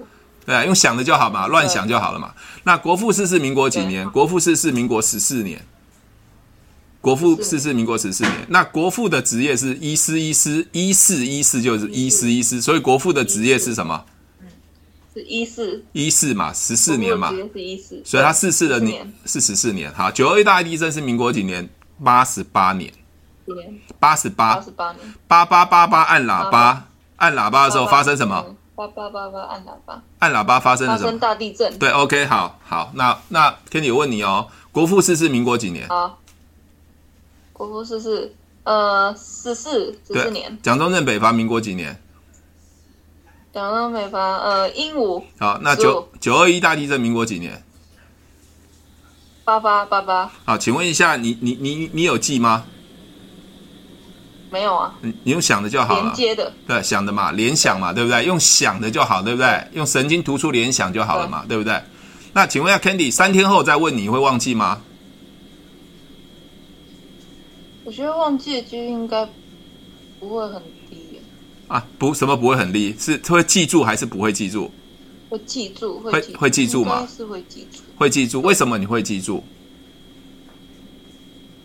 [0.44, 2.34] 对啊，用想的就好嘛，乱想就好了嘛。
[2.64, 4.08] 那国父逝世民国几年？
[4.10, 5.64] 国父逝世民国十四年。
[7.00, 14.02] 国父逝世民国十四年，那国父的职业是医师，医师，医四医四就是医师医师，所以国父的职业是什么？
[15.12, 19.92] 是医四，医四嘛，十四年嘛，是医四，所以他逝世的年是十四年。
[19.92, 21.68] 好，九二一大地震是民国几年？
[22.02, 22.90] 八十八年，
[24.00, 28.56] 八十八，八十八年，八八八八按喇叭，按喇叭的时候发生什么？
[28.76, 31.06] 八八八八按喇叭，按喇叭发生了什么？
[31.06, 31.78] 发生大地震。
[31.78, 35.88] 对，OK，好好，那那 Kenny 我问你哦，国父逝世民国几年？
[35.88, 36.18] 好。
[37.52, 38.34] 国父逝世，
[38.64, 40.58] 呃，十四十四年。
[40.60, 41.96] 蒋中正北伐，民国几年？
[43.52, 45.24] 蒋中正北伐，呃，英武。
[45.38, 47.62] 好，那九九二一大地震，民国几年？
[49.44, 50.28] 八八八八。
[50.44, 52.64] 好，请问一下，你你你你有记吗？
[54.54, 54.94] 没有啊。
[55.00, 56.02] 你你用想的就好了。
[56.04, 56.52] 连接的。
[56.64, 58.24] 对，想的嘛，联想嘛，对不对？
[58.24, 59.66] 用想的就好，对不对？
[59.72, 61.82] 用神经突出联想就好了嘛，对，对不对？
[62.32, 64.80] 那请问一下，Candy，三天后再问你，你会忘记吗？
[67.82, 69.28] 我觉得忘记的几率应该
[70.20, 71.20] 不会很低
[71.66, 72.94] 啊，不，什么不会很低？
[72.96, 74.70] 是会记住还是不会记住？
[75.28, 77.08] 会记住，会记住会记住吗？
[77.16, 78.40] 是会记住，会记住。
[78.40, 79.42] 为什么你会记住？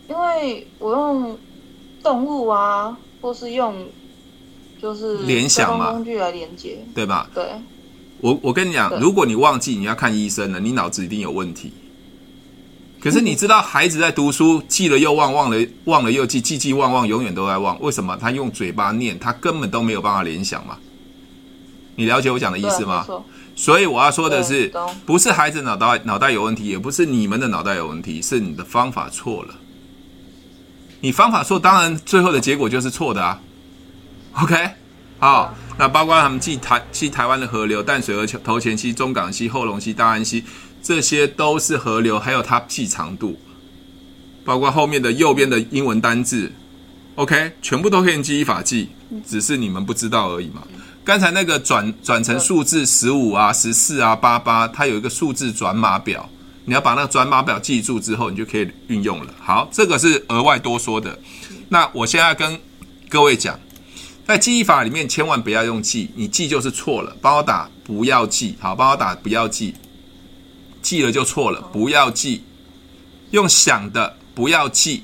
[0.09, 1.37] 因为我用
[2.03, 3.87] 动物啊，或是用
[4.81, 7.29] 就是联想嘛，工具来连接，对吧？
[7.33, 7.43] 对。
[8.21, 11.71] 我我跟你讲，如果你忘记，你要看医生了，你脑子一定有问题。
[12.99, 17.81] 可是你知道，孩子在读书，记了又忘，忘了忘了又记，记记忘忘，永远都在忘。
[17.81, 18.17] 为什么？
[18.17, 20.77] 他用嘴巴念，他根本都没有办法联想嘛。
[21.95, 23.05] 你了解我讲的意思吗？
[23.55, 24.69] 所以我要说的是，
[25.05, 29.55] 不是孩子脑袋脑袋有问题，也不是你们的脑袋有问题，是你的方法错了。
[31.01, 33.39] 你方法错，当然最后的结果就是错的啊。
[34.33, 34.55] OK，
[35.19, 40.43] 好，那包括他们记台记台湾的河流，淡水河头前溪、中港溪、后龙溪、大安溪。
[40.81, 43.37] 这些都是河流，还有它记长度，
[44.45, 46.49] 包括后面的右边的英文单字
[47.15, 48.87] ，OK，全部都可以记忆法记，
[49.27, 50.63] 只是你们不知道而已嘛。
[51.03, 56.29] 刚才那个转转成数字十五啊、十四啊、八八，它有一个数字转码表，
[56.69, 59.33] 你要把那个转码表记住之后，你就可以运用了。
[59.39, 61.17] 好，这个是额外多说的。
[61.67, 62.61] 那我现在跟
[63.09, 63.59] 各位讲，
[64.27, 67.17] 在记忆法里面千万不要用记，你记就是错了。
[67.19, 69.73] 帮我打不要记，好，帮我打不要记。
[70.83, 72.43] 记了就错了，不要记。
[73.31, 75.03] 用想的不要记，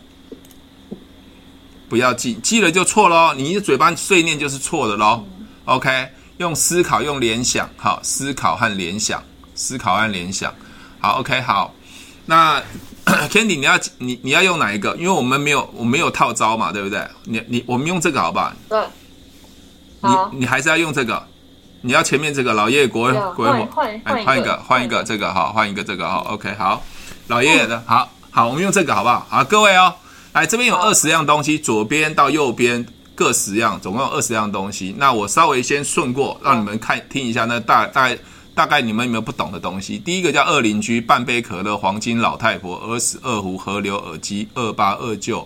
[1.89, 3.33] 不要记，记了就错喽。
[3.33, 5.25] 你的嘴巴碎念就是错的喽。
[5.65, 9.23] OK，用思考，用联想，好，思考和联想，
[9.55, 10.53] 思考和联想。
[11.05, 11.73] 好，OK，好。
[12.25, 12.59] 那
[13.29, 14.95] Candy，你要你你要用哪一个？
[14.97, 17.07] 因为我们没有我没有套招嘛，对不对？
[17.25, 18.51] 你你我们用这个好不好？
[18.67, 18.79] 对。
[20.01, 21.21] 你你还是要用这个。
[21.81, 26.81] 你要前面这个老爷爷国国换换换换一个换一个这个好换一个这个哈 OK 好
[27.27, 29.93] 老爷爷的好好我们用这个好不好好各位哦
[30.33, 38.17] 来这边有二十样东西左边到右边各十样总共有二十样东西那我稍微先顺过让你们看听一下那大大概
[38.55, 45.45] 大概你们有没有不懂的东西第一个叫二邻居半杯可乐黄金老太婆二死二胡河流耳机二八二舅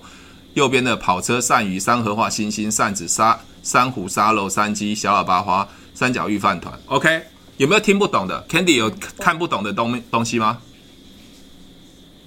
[0.53, 7.23] 右边的跑车鳝鱼三合化星星扇子沙珊瑚沙漏山鸡小喇叭花三角玉饭团，OK？
[7.57, 10.59] 有没有听不懂的？Candy 有看不懂的东东西吗？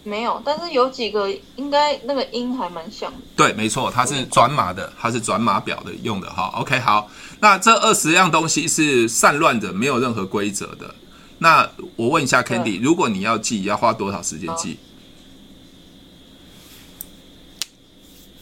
[0.04, 3.18] 没有，但是有几个应该那个音还蛮像的。
[3.36, 6.50] 对，没错，它是转码的，它是转码表的用的哈。
[6.56, 7.08] OK，好，
[7.40, 10.94] 那这二十样东西是散乱的，没有任何规则的。
[11.38, 14.78] 那我问一下 Candy，如果你要记，要花多少时间记？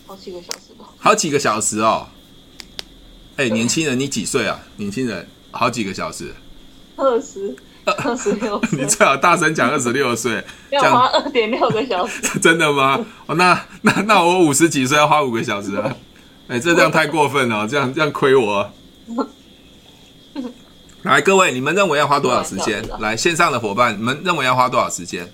[0.07, 0.87] 好几个小时吧。
[0.99, 2.09] 好几个小时哦。
[3.37, 4.61] 哎，年轻人，你几岁啊？
[4.77, 6.35] 年轻人，好几个小时。
[6.97, 7.57] 二十，
[7.93, 8.61] 二十六。
[8.73, 10.43] 你最好大声讲，二十六岁。
[10.71, 12.23] 要花二点六个小时。
[12.41, 12.99] 真的吗？
[13.27, 15.95] 哦，那那那我五十几岁要花五个小时啊？
[16.49, 18.71] 哎，这这样太过分了，这样这样亏我。
[21.03, 22.85] 来，各位，你们认为要花多少时间？
[22.99, 25.33] 来，线上的伙伴，你们认为要花多少时间？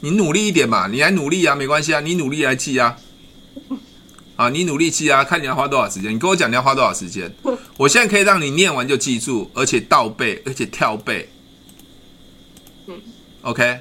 [0.00, 2.96] 你努力一点嘛，你来努力啊，没关系啊，你努力来记啊。
[4.36, 6.12] 啊，你努力记啊，看你要花多少时间。
[6.14, 7.30] 你跟我讲你要花多少时间，
[7.76, 11.28] 我现在可以让你念完就记住，而且倒背，而且跳背。
[13.42, 13.80] 嗯，OK。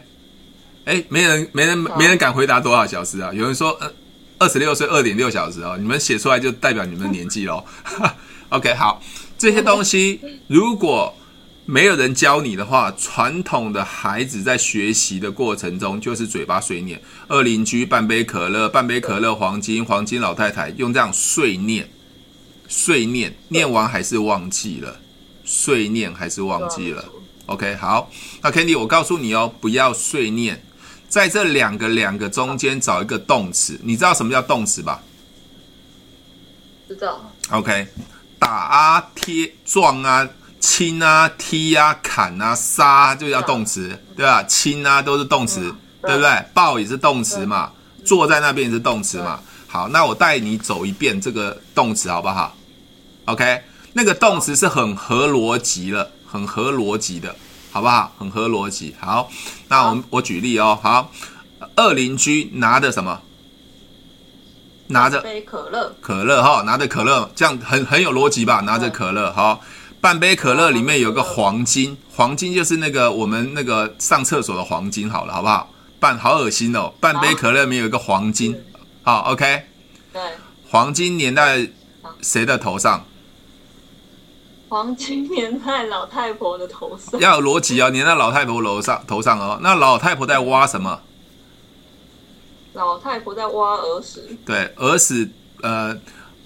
[0.86, 3.32] 哎，没人，没人，没人敢回答多少小时啊？
[3.34, 3.92] 有人说，呃，
[4.40, 7.64] 二十六岁二点六小时哦，你们写出来就代表你们的年纪喽。
[8.50, 9.02] OK，好，
[9.38, 11.14] 这些东西如果。
[11.64, 17.00] 没有人教你的话，传统的孩子在学习的过程中就是嘴巴碎念。
[17.28, 21.88] 二邻居半杯可乐，半杯可乐黄金，黄金老太太用这样碎念，
[22.68, 25.00] 碎念念完还是忘记了，
[25.46, 27.06] 碎念还是忘记了。
[27.52, 28.10] OK，好，
[28.42, 30.64] 那 Candy，我告诉你哦，不要碎念，
[31.10, 35.04] 在这两个两个中间找一个动词，你知道什么叫动词吧？
[36.88, 37.30] 知道。
[37.50, 37.88] OK，
[38.40, 40.28] 打啊，贴，撞啊。
[40.62, 44.44] 亲啊，踢啊，砍啊，杀就叫动词，对吧？
[44.44, 46.46] 亲啊，都是动词，对不对？
[46.54, 47.72] 抱也是动词嘛，
[48.06, 49.40] 坐在那边也是动词嘛。
[49.66, 52.56] 好，那我带你走一遍这个动词好不好
[53.26, 53.60] ？OK，
[53.94, 57.36] 那个动词是很合逻辑了，很合逻辑的，
[57.72, 58.14] 好不好？
[58.20, 58.96] 很合逻辑。
[59.00, 59.30] 好，
[59.68, 60.78] 那我们我举例哦。
[60.82, 61.12] 好，
[61.76, 63.22] 二邻居拿的什么？
[64.88, 68.60] 拿着杯可乐，可乐哈，拿着可乐，这样很很有逻辑吧？
[68.60, 69.62] 拿着可乐，好。
[70.02, 75.72] 半杯可乐里面有个黄金，黄金就是那个我们那个上厕所的黄金，好了，好不好？
[76.00, 76.92] 半好恶心哦！
[77.00, 78.60] 半杯可乐里面有一个黄金，
[79.04, 79.64] 好，OK。
[80.12, 80.20] 对，
[80.68, 81.70] 黄金粘在
[82.24, 83.06] 谁的头上？
[84.72, 87.20] 黄金粘在老太婆的头上。
[87.20, 89.60] 要有逻辑哦，粘在老太婆楼上头上哦。
[89.62, 90.98] 那老太婆在挖什么？
[92.72, 94.38] 老太婆在挖耳屎。
[94.46, 95.30] 对，耳屎，
[95.62, 95.94] 呃。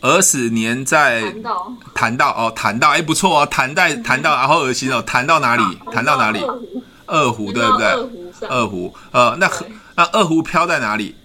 [0.01, 5.63] 耳屎粘在弹到，弹到哦，弹到哎，不错哦，弹在弹到，然后恶心哦，弹到哪里？
[5.91, 6.43] 弹到哪里？
[7.05, 7.87] 二胡对不对？
[8.47, 11.15] 二胡呃，那河那二胡飘在哪里？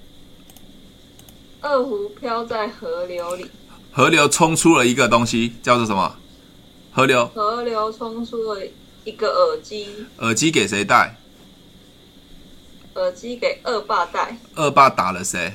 [1.63, 3.51] 二胡飘在河流里。
[3.91, 6.15] 河流冲出了一个东西，叫做什么？
[7.01, 7.27] 河流。
[7.29, 8.61] 河流冲出了
[9.05, 9.89] 一个耳机。
[10.19, 11.17] 耳机给谁戴？
[12.95, 14.37] 耳机给二爸戴。
[14.55, 15.55] 二爸打了谁？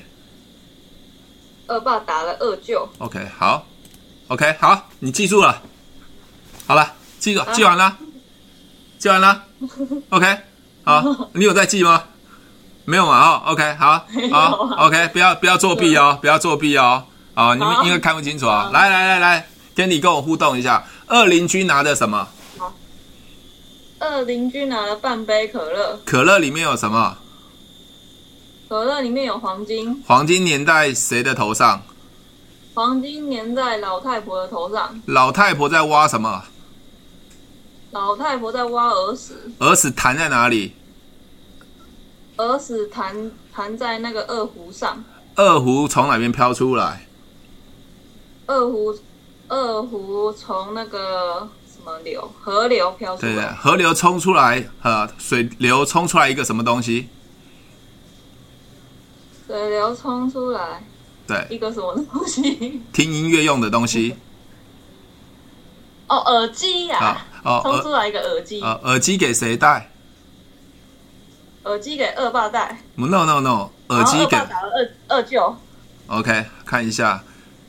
[1.67, 2.89] 二爸打了二舅。
[2.97, 3.67] OK，好
[4.27, 5.61] ，OK，好，你记住了。
[6.65, 7.97] 好了，记住，记完了，啊、
[8.97, 9.43] 记完了。
[10.09, 10.37] OK，
[10.83, 12.05] 好，你有在记吗？
[12.85, 13.19] 没有嘛？
[13.19, 17.05] 哦，OK，好，好、啊、OK，不要不要作弊哦，不要作弊哦。
[17.35, 18.71] 啊，你们应该看不清楚啊。
[18.73, 20.87] 来来来来，跟你跟我互动一下。
[21.05, 22.29] 二邻居拿的什么？
[23.99, 25.99] 二邻居拿了半杯可乐。
[26.05, 27.17] 可乐里面有什么？
[28.67, 31.83] 可乐里面有黄金，黄金粘在谁的头上？
[32.73, 35.01] 黄金粘在老太婆的头上。
[35.05, 36.43] 老太婆在挖什么？
[37.91, 39.33] 老太婆在挖耳屎。
[39.59, 40.73] 耳屎弹在哪里？
[42.37, 45.03] 耳屎弹弹在那个二胡上。
[45.35, 47.07] 二胡从哪边飘出来？
[48.47, 48.93] 二胡
[49.47, 52.31] 二胡从那个什么流？
[52.41, 53.51] 河流飘出来。
[53.53, 57.09] 河流冲出来，呃，水流冲出来一个什么东西？
[59.47, 60.83] 水流冲出来，
[61.27, 62.81] 对，一个什么东西？
[62.91, 64.15] 听音乐用的东西。
[66.09, 67.25] 哦，耳机呀！
[67.43, 68.61] 哦，冲出来一个耳机。
[68.61, 69.91] 啊，耳机给谁戴？
[71.63, 72.79] 耳机给二爸戴。
[72.95, 75.55] No No No，耳机给二二舅。
[76.07, 77.23] OK，看一下，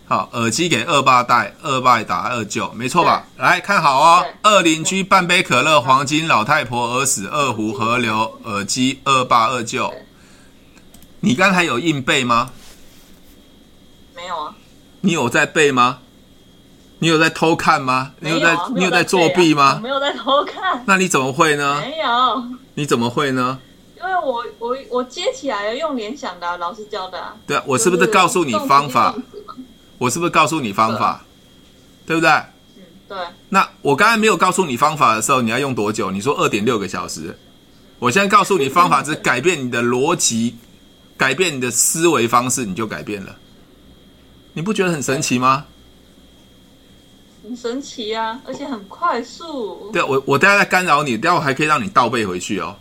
[0.09, 3.27] 好，耳机给二爸戴，二爸打二舅，没错吧？
[3.39, 9.93] 来看好哦，二邻居半杯可乐，黄金老太婆而死，二胡河流，耳机二爸二舅。
[11.19, 12.51] 你刚才有硬背吗？
[14.15, 14.55] 没有啊。
[15.01, 15.99] 你有在背吗？
[17.01, 18.13] 你有在偷看吗？
[18.21, 19.81] 你有在，啊，你有在作弊吗？
[19.83, 20.85] 没有在偷看。
[20.87, 21.81] 那你怎么会呢？
[21.81, 22.45] 没有。
[22.75, 23.59] 你怎么会呢？
[23.99, 27.21] 因为我我我接起来了，用联想的，老师教的。
[27.45, 29.13] 对啊，我是不是告诉你方法？
[29.99, 31.25] 我是不是告诉你方法？
[32.07, 32.31] 对不对？
[32.31, 33.19] 嗯，对。
[33.49, 36.11] 那我刚才没有告诉你方法的时候，你要用多久？
[36.11, 37.39] 你说二点六个小时。
[37.99, 40.57] 我现在告诉你方法，是改变你的逻辑。
[41.17, 43.35] 改变你的思维方式，你就改变了。
[44.53, 45.65] 你不觉得很神奇吗？
[47.43, 49.91] 很神奇啊，而且很快速。
[49.95, 52.77] 对，我我等下在干扰你，等下我还可以让你倒背回去哦。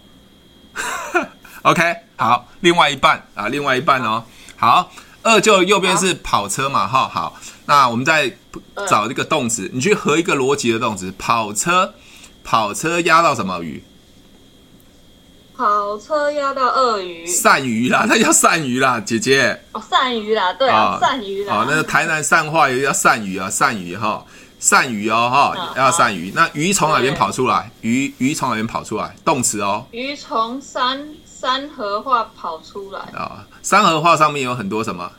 [1.61, 4.21] OK，好，另外一半啊，另外一半哦。
[4.57, 4.91] 好，
[5.25, 8.31] 二就右边是跑车嘛，哈，好，那我们再
[8.87, 11.95] 找一个动词，你去合一个逻辑的动词，跑车，
[12.43, 13.83] 跑车压到什么鱼？
[15.57, 19.59] 跑车压到鳄鱼，鳝鱼啦， 那叫鳝鱼啦，姐姐。
[19.71, 21.55] 哦，鳝鱼啦，对啊，鳝鱼啦。
[21.55, 24.23] 哦，那个台南善化也叫鳝鱼啊，鳝鱼哈，
[24.61, 26.31] 鳝鱼哦哈，要鳝鱼。
[26.35, 27.71] 那鱼从哪边跑出来？
[27.81, 29.15] 鱼鱼从哪边跑出来？
[29.25, 29.87] 动词哦。
[29.89, 31.07] 鱼从山
[31.45, 32.99] 山河画跑出来。
[33.13, 35.11] 啊，山河画上面有很多什么？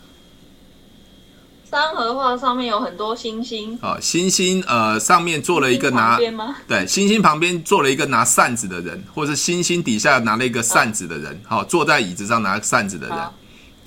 [1.70, 3.78] 三合画上面有很多星星。
[3.80, 6.18] 哦，星星呃上面坐了一个拿
[6.66, 13.16] 对星星旁边坐了一个拿扇子的人，或是星星底下拿了一个扇子的人，好、哦、坐在椅子上拿扇子的人，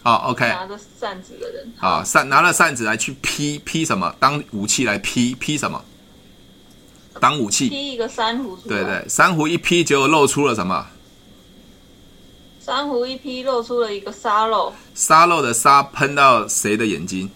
[0.02, 4.16] 好、哦、OK 拿着扇子的人，好扇拿了扇子来去劈劈什么？
[4.18, 5.84] 当武器来劈劈什么？
[7.20, 7.68] 当武器。
[7.68, 10.88] 劈一个珊瑚出来，对对，珊瑚一劈就露出了什么？
[12.70, 17.32] 珊瑚一劈露出了一个沙漏，沙漏的沙喷到谁的眼睛？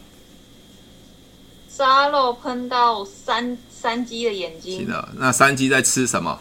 [1.68, 4.82] 沙漏喷到山山鸡的眼睛。
[4.82, 6.40] 是的，那山鸡在吃什么？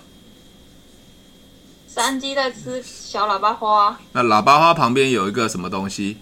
[1.88, 3.99] 山鸡在吃小喇叭花。
[4.12, 6.18] 那喇叭花旁边有一个什么东西？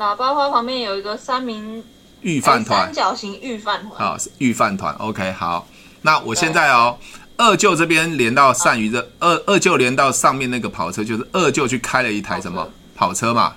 [0.00, 1.84] 喇叭花旁边有一个三明
[2.22, 3.96] 御饭团，三角形御饭团。
[3.96, 4.92] 好，御饭团。
[4.96, 5.68] OK，好。
[6.02, 6.98] 那我现在哦，
[7.36, 13.54] 二舅这边连到鳝鱼的二二舅连到上面那个跑车，就是二舅去开了一台什么跑车，嘛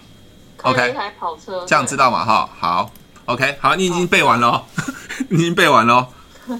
[0.64, 2.26] ？OK，一台跑车，这样知道吗？
[2.26, 2.92] 哈，好。
[3.26, 4.66] OK，好，你已经背完了，
[5.30, 6.08] 你已经背完了。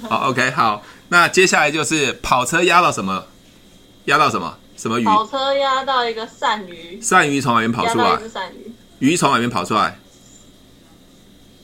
[0.07, 3.26] 好，OK，好，那接下来就是跑车压到什么？
[4.05, 4.55] 压到什么？
[4.78, 5.03] 什么鱼？
[5.03, 6.99] 跑车压到一个鳝鱼。
[7.01, 8.05] 鳝鱼从哪边跑出来？
[8.17, 8.72] 鳝鱼。
[8.99, 9.99] 鱼从哪边跑出来？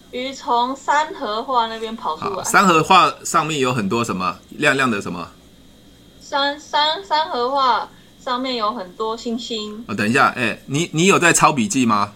[0.10, 2.44] 鱼从三河画那边跑出来。
[2.44, 5.30] 三河画上面有很多什么亮亮的什么？
[6.28, 7.88] 三三三合画
[8.20, 9.86] 上面有很多星星。
[9.88, 12.14] 哦，等一下，哎、欸，你你有在抄笔记吗？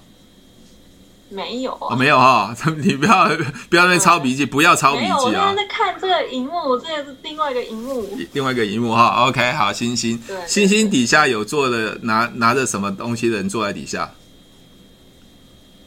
[1.30, 3.30] 没有啊，哦、没有哈、哦， 你不要
[3.70, 5.18] 不要在抄笔记，不要抄笔记啊！
[5.20, 9.28] 我现在在看这个荧幕，这个是另外一个荧幕，另外一个荧幕哈。
[9.28, 14.12] OK，好，星星，对，星星底下有坐的拿拿着什么东西的人坐在底下？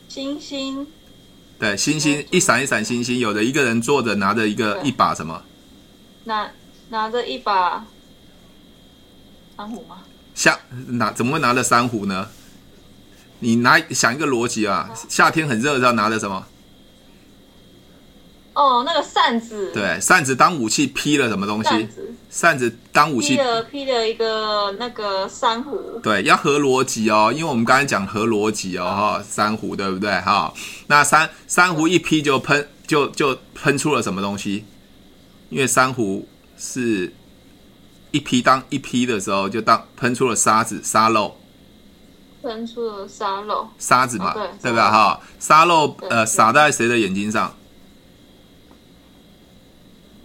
[0.09, 0.87] 星星，
[1.59, 5.43] 对，星星一闪一闪星星，有的一个人坐着拿着一个一把什么？
[6.23, 6.49] 拿
[6.91, 7.85] 拿着一把
[9.57, 9.99] 珊瑚吗？
[10.35, 12.29] 夏拿怎么会拿了珊瑚呢？
[13.41, 16.47] 你拿想一个逻辑啊，夏天很热，要拿的什么？
[18.55, 19.73] 哦，那个扇子。
[19.73, 21.71] 对，扇子当武器劈了什么东西？
[21.71, 25.99] 扇子，扇子当武器劈了劈了一个那个珊瑚。
[26.03, 30.11] 对，要合逻辑哦，因为我们刚才讲合逻辑哦，哈，珊瑚对不对？
[30.21, 30.53] 哈，
[30.87, 34.65] 那珊珊瑚一劈就喷就就喷出了什么东西？
[35.49, 37.13] 因为珊瑚是
[38.13, 41.37] 一批当一批的时候就当喷出了沙子沙漏。
[42.43, 44.91] 喷出了沙漏，沙子嘛，哦、对，对吧？
[44.91, 47.55] 哈，沙漏呃洒在谁的眼睛上？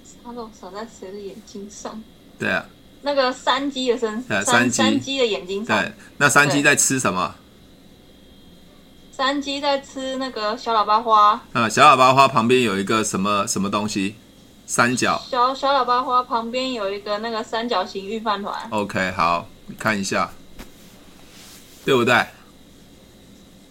[0.04, 2.02] 沙漏洒在谁的眼睛上？
[2.40, 2.66] 对啊，
[3.04, 5.80] 那个山鸡的身，山山鸡的眼睛上。
[5.80, 7.36] 对，那山鸡在吃什么？
[9.16, 11.40] 山鸡在吃那个小喇叭花。
[11.54, 14.16] 啊，小喇叭花旁边有一个什么什么东西？
[14.68, 15.20] 三角。
[15.32, 18.54] 小小喇叭花旁边有一个那个三角形预饭团。
[18.70, 20.30] OK，好，你看一下。
[21.84, 22.22] 对不对？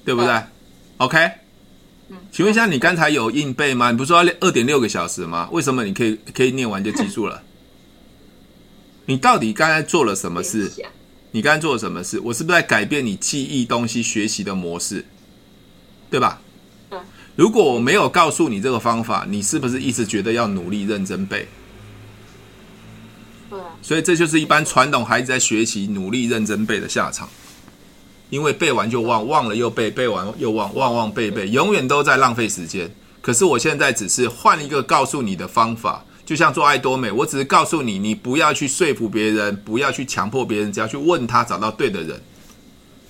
[0.02, 0.42] 对不对，对
[0.96, 1.30] ？OK，
[2.08, 3.90] 嗯，请问一下，你刚才有硬背吗？
[3.90, 5.50] 你不是说要练二点六个小时吗？
[5.52, 7.42] 为什么你可以可以念完就记住了？
[9.04, 10.72] 你到底刚才做了什么事？
[11.32, 12.18] 你刚才做了什么事？
[12.20, 15.04] 我是不是在改变你记忆东西学习的模式？
[16.08, 16.40] 对吧？
[17.36, 17.42] 对。
[17.42, 21.46] 如果我没有告诉你这个方法，你是不是一直觉得要努力认真背？
[23.50, 23.58] 对。
[23.82, 27.28] 所以这就是一般传统孩子在学习努力认真背的下场。
[28.28, 32.92] 因为背完就忘，忘了又背，背完又忘，忘忘背背，永远都在浪费时间。
[33.22, 42.20] 可是我现在只是换一个告诉你的方法，就像做爱多美，我只是告诉你，你不要去说服别人，不要去强迫别人，只要去问他，找到对的人。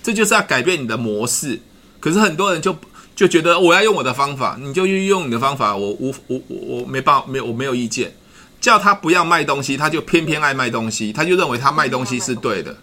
[0.03, 1.63] 这就是要改变你的模式。
[1.99, 2.77] 可是很多人就
[3.17, 8.15] 就觉得我要用我的方法，你就去用你的方法，我无我我我没办法，没有我没有意见。
[8.61, 12.77] 叫他不要卖东西，他就偏偏爱卖东西，他就认为他卖东西是对的，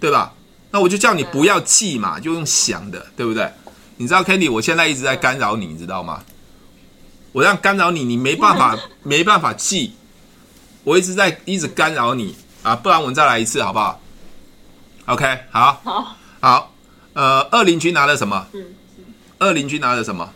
[0.00, 0.32] 对吧？
[0.70, 3.50] 那我就叫你不要记嘛，就用想的，对不对？
[3.96, 6.22] 你知道 k a n d y 我现在一直在干扰你，你知道吗？
[7.32, 9.92] 我这样干扰你，你没办法， 没办法记。
[10.84, 14.00] 我一直在一直干扰你啊，不然我们再来一次好不好
[15.06, 16.74] ？OK，好，好，好，
[17.12, 18.46] 呃，二邻居拿了什么？
[18.54, 18.64] 嗯，
[19.40, 20.32] 二邻居拿了什么？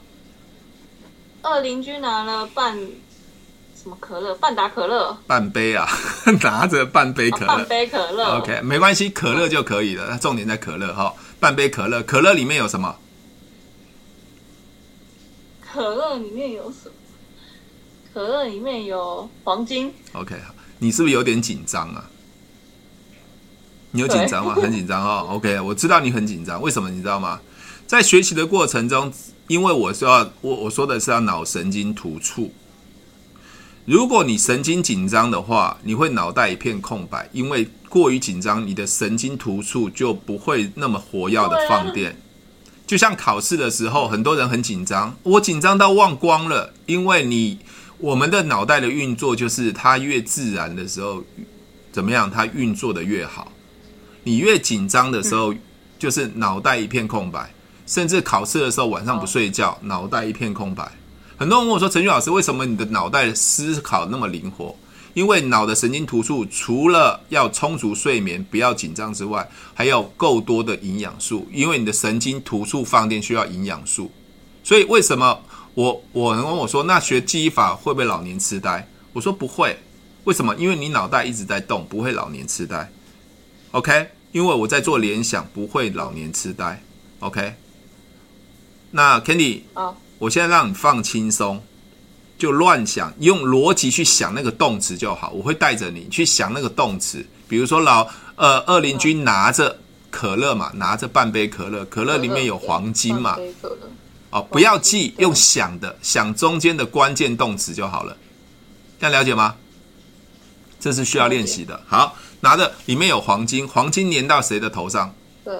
[1.42, 2.76] 二邻居拿了半。
[3.76, 4.34] 什么可乐？
[4.36, 5.14] 半打可乐？
[5.26, 5.86] 半杯啊，
[6.42, 7.46] 拿着半杯可乐。
[7.46, 8.38] 半杯可乐。
[8.38, 10.06] OK，没关系，可乐就可以了。
[10.08, 11.14] 那重点在可乐哈。
[11.38, 12.96] 半杯可乐，可乐里面有什么？
[15.60, 16.94] 可乐里面有什么？
[18.14, 19.92] 可乐里面有黄金。
[20.14, 20.34] OK，
[20.78, 22.08] 你是不是有点紧张啊？
[23.90, 24.54] 你有紧张吗？
[24.54, 25.26] 很紧张哦。
[25.32, 27.38] OK，我知道你很紧张，为什么你知道吗？
[27.94, 29.12] 在学习的过程中，
[29.46, 32.52] 因为我说要我我说的是要脑神经突触。
[33.84, 42.20] 如果你神经紧张的话，你会脑袋一片空白，因为过于紧张，你的神经突触就不会那么活跃的放电。
[42.84, 47.60] 就像考试的时候，很多人很紧张，我紧张到忘光了，因为你
[47.98, 51.22] 我们的脑袋的运作就是它越自然的时候，
[51.92, 53.52] 怎么样，它运作的越好。
[54.24, 55.54] 你越紧张的时候，
[55.96, 57.53] 就是脑袋一片空白，
[57.86, 60.90] 甚至考试的时候晚上不睡觉，脑袋一片空白。
[61.36, 64.74] 很多人问我说：“陈旭老师，为什么你的脑袋思考那么灵活？”
[65.14, 71.46] 因为脑的神经突触除了要充足睡眠、不要紧张之外，还要够多的营养素。
[71.52, 74.10] 因为你的神经突触放电需要营养素，
[74.64, 75.40] 所以为什么
[75.74, 79.78] 我我能问我说：“那学记忆法会不会老年痴呆？”我说不会。
[80.24, 80.54] 为什么？
[80.56, 82.90] 因为你脑袋一直在动，不会老年痴呆。
[83.72, 86.82] OK，因为我在做联想，不会老年痴呆。
[87.20, 87.54] OK，
[88.96, 91.60] 那 Candy，好，我现在让你放轻松，
[92.38, 95.30] 就乱想，用逻辑去想那个动词就好。
[95.30, 99.76] 我会带着你去想那个动词，比如说老呃二邻居拿着
[100.10, 103.36] 可乐嘛，拿着半杯可乐，可乐里面有黄金嘛，
[104.30, 108.16] 哦，不要记，用想的，想中间的关键动词就好了。
[109.00, 109.56] 这样了解吗？
[110.78, 111.82] 这是需要练习的。
[111.86, 112.16] 好。
[112.40, 115.14] 拿着里面有黄金，黄金粘到谁的头上？
[115.42, 115.54] 对，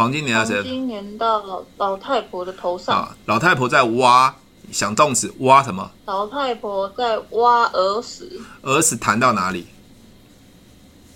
[0.00, 0.54] 黄金粘到谁？
[0.56, 2.96] 黄金年到老老太婆的头上。
[2.96, 4.34] 啊，老太婆在挖，
[4.72, 5.90] 想动词挖什么？
[6.06, 8.40] 老太婆在挖耳屎。
[8.62, 9.66] 耳屎弹到哪里？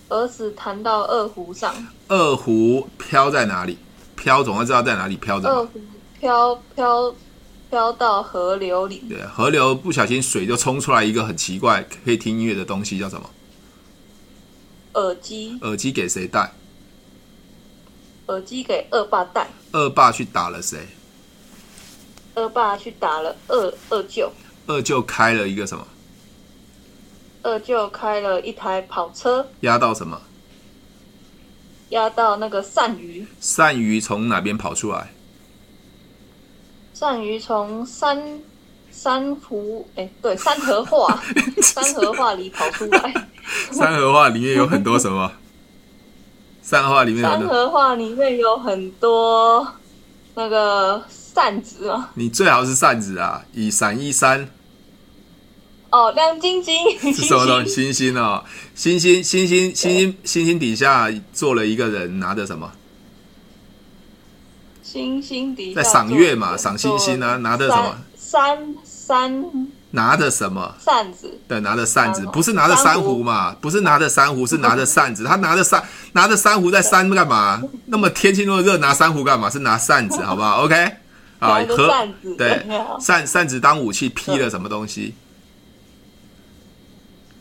[0.09, 1.73] 耳屎弹到二胡上。
[2.09, 3.79] 二胡飘在哪里？
[4.15, 5.49] 飘总要知道在哪里飘着。
[5.49, 5.81] 二胡
[6.19, 7.15] 飘飘
[7.71, 9.03] 飘到河流里。
[9.09, 13.27] 对，河流不小心水就冲出来一个很奇怪可以听音乐的东西，叫什么？
[14.93, 16.53] 耳机，耳机给谁戴？
[18.27, 19.47] 耳机给二爸戴。
[19.71, 20.79] 二爸去打了谁？
[22.33, 24.31] 二爸去打了二二舅。
[24.67, 25.87] 二舅开了一个什么？
[27.43, 29.47] 二舅开了一台跑车。
[29.61, 30.19] 压到什么？
[31.89, 33.27] 压到那个鳝鱼。
[33.41, 35.13] 鳝鱼从哪边跑出来？
[36.97, 38.41] 鳝鱼从山
[38.91, 41.21] 珊瑚，哎，对，山河画，
[41.61, 43.27] 山河画里跑出来。
[43.71, 45.31] 山河画里面有很多什么？
[46.67, 49.67] 山河画里面，山河画里面有很多
[50.33, 52.09] 那个扇子啊。
[52.15, 54.49] 你最好是扇子啊，以闪一闪。
[55.91, 57.93] 哦，亮晶晶是什么东西？
[57.93, 58.43] 星星哦，
[58.73, 62.71] 星星，星星，星星，星星底下坐了一个人，拿着什么？
[64.81, 67.95] 星星底下在赏月嘛，赏星星啊，拿着什么？
[68.17, 69.67] 山山。
[69.95, 71.39] 拿着什么扇子？
[71.47, 73.55] 对，拿着扇子，不是拿着珊瑚嘛？
[73.59, 75.23] 不是拿着珊瑚，是拿着扇子。
[75.27, 77.61] 他拿着扇，拿着珊瑚在扇干嘛？
[77.85, 79.49] 那么天气那么热，拿珊瑚干嘛？
[79.49, 80.75] 是拿扇子， 好不好？OK，
[81.39, 82.65] 啊，和对
[82.99, 85.15] 扇扇子当武器，劈了什么东西？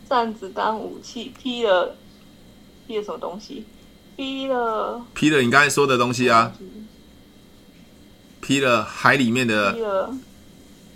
[0.09, 1.97] 扇子当武器，劈了
[2.87, 3.67] 劈了什么东西？
[4.17, 6.53] 劈了劈了你刚才说的东西啊！
[8.41, 10.09] 劈了海里面的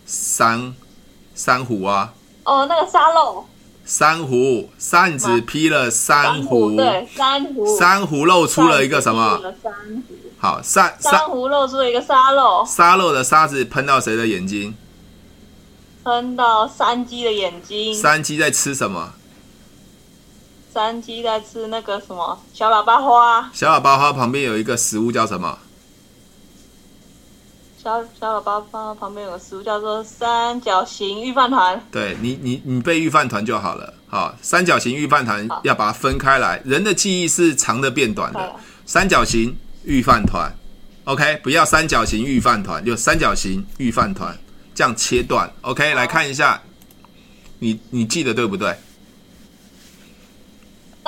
[0.07, 0.73] 珊。
[1.39, 2.13] 珊瑚啊！
[2.43, 3.47] 哦，那个沙漏。
[3.85, 7.79] 珊瑚扇子劈了珊瑚，对，珊瑚。
[7.79, 9.41] 珊瑚露出了一个什么？
[9.63, 9.73] 珊
[10.09, 10.15] 瑚。
[10.37, 12.67] 好，珊珊瑚露出了一个沙漏。
[12.67, 14.75] 沙漏的沙子喷到谁的眼睛？
[16.03, 17.95] 喷到山鸡的眼睛。
[17.95, 19.13] 山鸡在吃什么？
[20.75, 23.49] 山鸡在吃那个什么小喇叭花。
[23.55, 25.57] 小喇叭花旁边有一个食物叫什么？
[27.81, 31.81] 小小喇叭花旁边有个食物叫做三角形预饭团。
[31.93, 33.95] 对你，你你背预饭团就好了。
[34.09, 36.61] 好，三角形预饭团要把它分开来。
[36.65, 38.57] 人的记忆是长的变短的。
[38.85, 40.53] 三角形预饭团
[41.05, 44.37] ，OK，不要三角形预饭团，就三角形预饭团，
[44.75, 45.49] 这样切断。
[45.61, 46.61] OK，来看一下，
[47.61, 48.75] 你你记得对不对？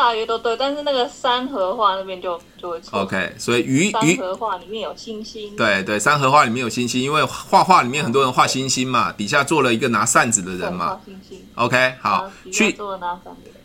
[0.00, 3.00] 大约都对，但是那个山河画那边就就会错。
[3.00, 5.54] OK，所以鱼鱼山河画里面有星星。
[5.54, 10.98] 对对，山河画里面有星星，因为画画里面很多人画星星嘛，底下坐了一个拿扇子的人嘛。
[11.04, 11.38] 星星。
[11.54, 12.74] OK，好，去。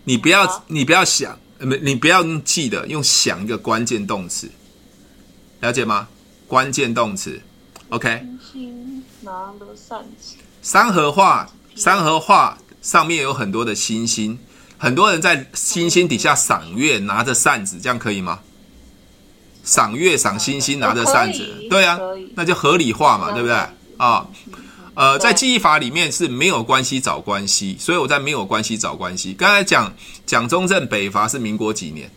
[0.04, 1.40] 你不要你不要想，
[1.82, 4.52] 你不要用记的，用想一个关键动词，
[5.62, 6.10] 了解吗？
[6.50, 7.42] 关键动词。
[7.88, 8.20] OK。
[8.20, 10.36] 星星拿了扇子。
[10.62, 14.38] 山河画，山河画上面有很多的星星。
[14.86, 18.40] 很多人在星星底下赏月，拿着扇子，这样可以吗？
[19.64, 22.00] 赏月赏星星，拿着扇子，对啊，
[22.36, 23.58] 那就合理化嘛，对不对？
[23.98, 24.28] 啊
[24.94, 29.34] 呃，在记忆法里面是没有关系找关系，所以我在没有关系找关系。
[29.34, 29.92] 刚才讲
[30.28, 32.08] 蒋中正北伐是民国几年？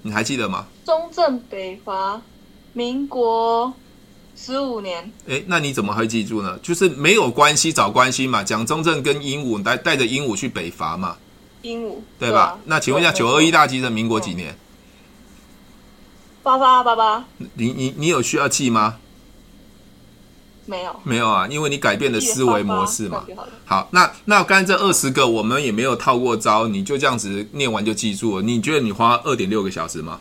[0.00, 0.66] 你还记得吗？
[0.86, 2.22] 中正北伐，
[2.72, 3.70] 民国
[4.34, 5.12] 十五年。
[5.26, 6.58] 诶，那你怎么会记住呢？
[6.62, 8.42] 就是没有关系找关系嘛。
[8.42, 11.18] 蒋中正跟鹦鹉带带着鹦鹉去北伐嘛。
[11.62, 12.58] 英武对吧？
[12.64, 14.56] 那请问一下，九二一大地震民国几年？
[16.42, 17.24] 八八八八。
[17.54, 18.96] 你你你有需要记吗？
[20.66, 23.26] 没有，没有啊，因为你改变了思维模式嘛。
[23.64, 28.42] 好，那那刚才这二十个我们也没有套过招，你就这样子念完就记住了。
[28.42, 30.20] 你觉得你花二点六个小时吗？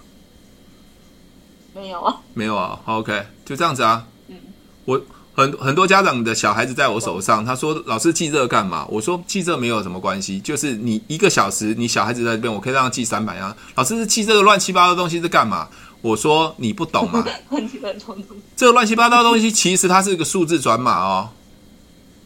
[1.76, 2.82] 没有啊，没有啊。
[2.86, 4.08] OK，就这样子啊。
[4.28, 4.38] 嗯，
[4.86, 5.00] 我
[5.40, 8.86] 很很多家长的小孩子在我手上，他说老师记这个干嘛？
[8.90, 13.56] 我说记这没有什么关系，就是你一个小时，你小孩子在这边，我可以让他记三百啊。
[13.76, 15.70] 老师是记这个乱七八糟的东西是干嘛？
[16.02, 17.26] 我说你不懂吗？
[18.56, 21.30] 这个乱七八糟的东西，其实它是一个数字转码哦。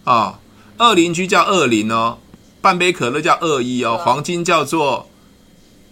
[0.04, 0.40] 啊，
[0.78, 2.18] 二邻居叫二零哦，
[2.62, 5.08] 半杯可乐叫二一哦，黄金叫做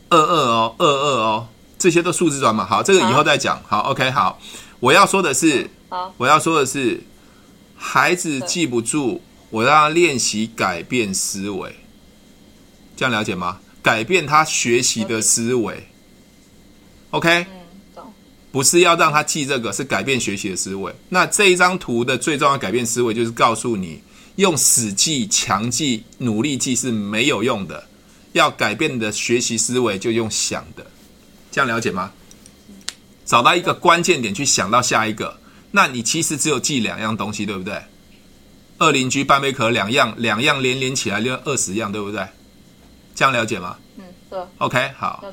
[0.09, 1.47] 二二哦，二二哦，
[1.77, 2.65] 这些都数字转码。
[2.65, 3.61] 好，这个以后再讲。
[3.67, 4.39] 好，OK，好。
[4.79, 5.69] 我要说的是，
[6.17, 6.99] 我要说的是，
[7.83, 9.19] 孩子记不住，
[9.49, 11.75] 我让他练习改变思维，
[12.95, 13.59] 这样了解吗？
[13.81, 15.87] 改变他学习的思维。
[17.09, 17.47] OK。
[18.51, 20.93] 不是要让他记这个，是改变学习的思维。
[21.07, 24.01] 那这一张图的最重要改变思维，就是告诉你，
[24.35, 27.87] 用死记、强记、努力记是没有用的。
[28.33, 30.85] 要改变你的学习思维，就用想的。
[31.49, 32.11] 这样了解吗？
[33.25, 35.39] 找到一个关键点去想到下一个，
[35.71, 37.81] 那你其实只有记两样东西，对不对？
[38.77, 42.25] 二邻居半杯可两样，两样连连起来就二十样，对不对？
[43.13, 43.77] 这样了解吗？
[43.97, 44.39] 嗯，对。
[44.57, 45.23] OK，好。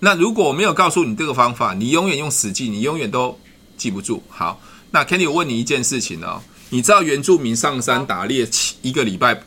[0.00, 3.38] 那如果我没有告诉你这个方法，你永远用死记，你永远都
[3.76, 4.22] 记不住。
[4.28, 4.60] 好，
[4.90, 8.48] 那 Kenny，我问你一件事情哦，你知道原住民上山打猎
[8.82, 9.42] 一个礼拜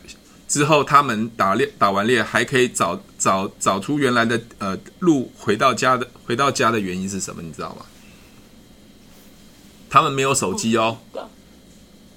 [0.46, 7.42] 之后，他们打猎打完猎还可以找找找出原来的呃路回到家的回到家的原因是什么？
[7.42, 7.86] 你知道吗？
[9.94, 10.98] 他们没有手机哦，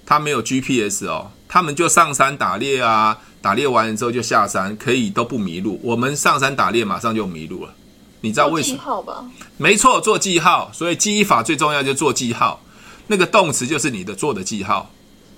[0.04, 5.80] 他没有 GPS 哦，他们就上山打猎啊，打猎完了之后就下山，可以都不迷路。
[5.84, 7.76] 我们上山打猎马上就迷路了。
[8.22, 8.78] 你知道为什么？
[8.78, 9.24] 记号吧。
[9.58, 10.72] 没错，做记号。
[10.74, 12.62] 所以记忆法最重要就是做记号。
[13.06, 14.90] 那个动词就是你的做的记号。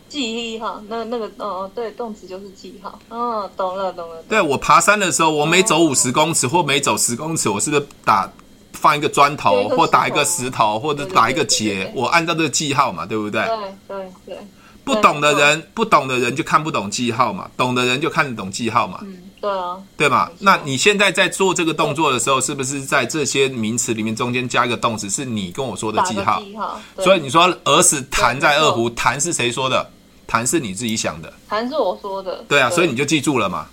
[0.07, 2.97] 记忆哈，那那个哦对，动词就是记号。
[3.09, 4.23] 哦，懂了懂了。
[4.29, 8.31] 对，我爬山的时候，我每走五十公尺或每走十公尺，我是不是打
[8.73, 11.91] 放一个砖头，或打一个石头，或者打一个结？
[11.95, 13.43] 我按照这个记号嘛，对不对？
[13.45, 13.57] 对
[13.87, 14.37] 对对。
[14.85, 18.99] 不懂的人，不懂的人就看不懂记号嘛，懂的人就看得懂记号嘛。
[19.03, 19.23] 嗯。
[19.39, 20.29] 对啊，对嘛？
[20.39, 25.09] 那你现在在做这个动作的时候，是不是在这些名词里面中间加一个动词？
[25.09, 26.41] 是你跟我说的记号。
[26.41, 26.81] 记号。
[26.97, 29.89] 所以你说儿时弹在二胡，弹是谁说的？
[30.27, 31.31] 弹是你自己想的。
[31.47, 32.43] 弹是我说的。
[32.49, 33.67] 对啊，所以你就记住了嘛。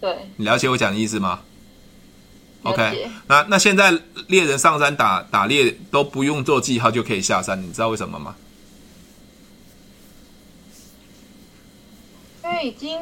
[0.00, 0.16] 对。
[0.36, 1.40] 你了解我讲的意思吗
[2.64, 3.10] ？OK。
[3.28, 3.96] 那那现在
[4.26, 8.34] 猎人上山打打猎都不用做记号就可以下山，你知道为什么吗？
[12.42, 12.98] 因为已经。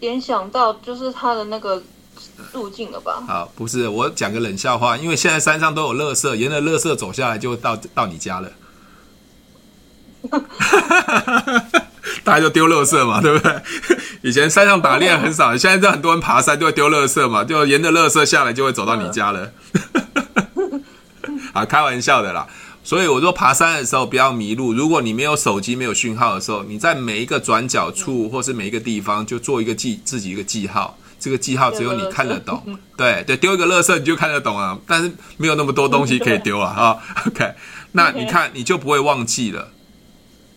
[0.00, 1.82] 联想到就是他的那个
[2.54, 3.22] 路径了吧？
[3.28, 8.50] 好，不是我讲个冷笑话，因为现在山上都有垃圾，沿着垃圾走下来就到到你家了。
[12.24, 13.60] 大家就丢垃圾嘛，对不对？
[14.22, 19.50] 以前山上打猎很少，现在这很多人爬山就会丢垃圾嘛，就沿着垃圾下来就会走到你家了。
[21.52, 22.46] 啊，开玩笑的啦。
[22.82, 24.72] 所以我说爬山的时候不要迷路。
[24.72, 30.96] 如果你没有手机、没有讯号的时候，你在每一个转角处或是每一个地方就做一个记自己一个记号。
[31.18, 32.78] 这个记号只有你看得懂。
[32.96, 36.72] 对对，丢一个垃圾你就看得懂啊，但是没有那么多东西可以丢啊。
[36.72, 37.52] 哈，OK，
[37.92, 39.68] 那你看你就不会忘记了。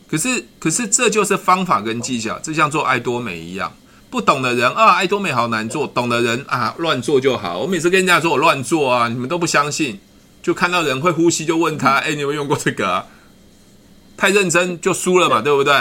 [0.08, 3.72] 可是可是这就是方法跟技巧，就像做爱多美一样。
[4.10, 7.58] 不懂的人啊，爱多美好难做；懂的人啊，乱做就好。
[7.60, 10.00] 我每次跟人家说我乱做啊，你们都不相信。
[10.44, 13.06] 就看到人会呼吸，就问他：“哎，你有没有用过这个啊？”
[14.16, 15.74] 太认真就输了嘛，对不对？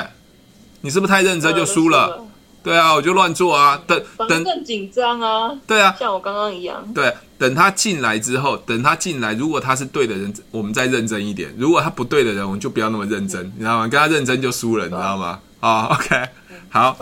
[0.81, 2.25] 你是不是太认真就输了？
[2.63, 3.81] 对啊，我就乱做啊。
[3.87, 5.53] 等等，更紧张啊。
[5.67, 6.87] 对啊，像我刚刚一样。
[6.95, 13.89] 对，等他进来之后，等他进来，如果他是对的人，我们再认真一点；如果他不对的人，我们就不要那么认真，你知道吗？
[13.89, 15.41] 跟他认真就输了，你知道吗？
[15.61, 16.29] 啊，OK，
[16.71, 16.97] 好，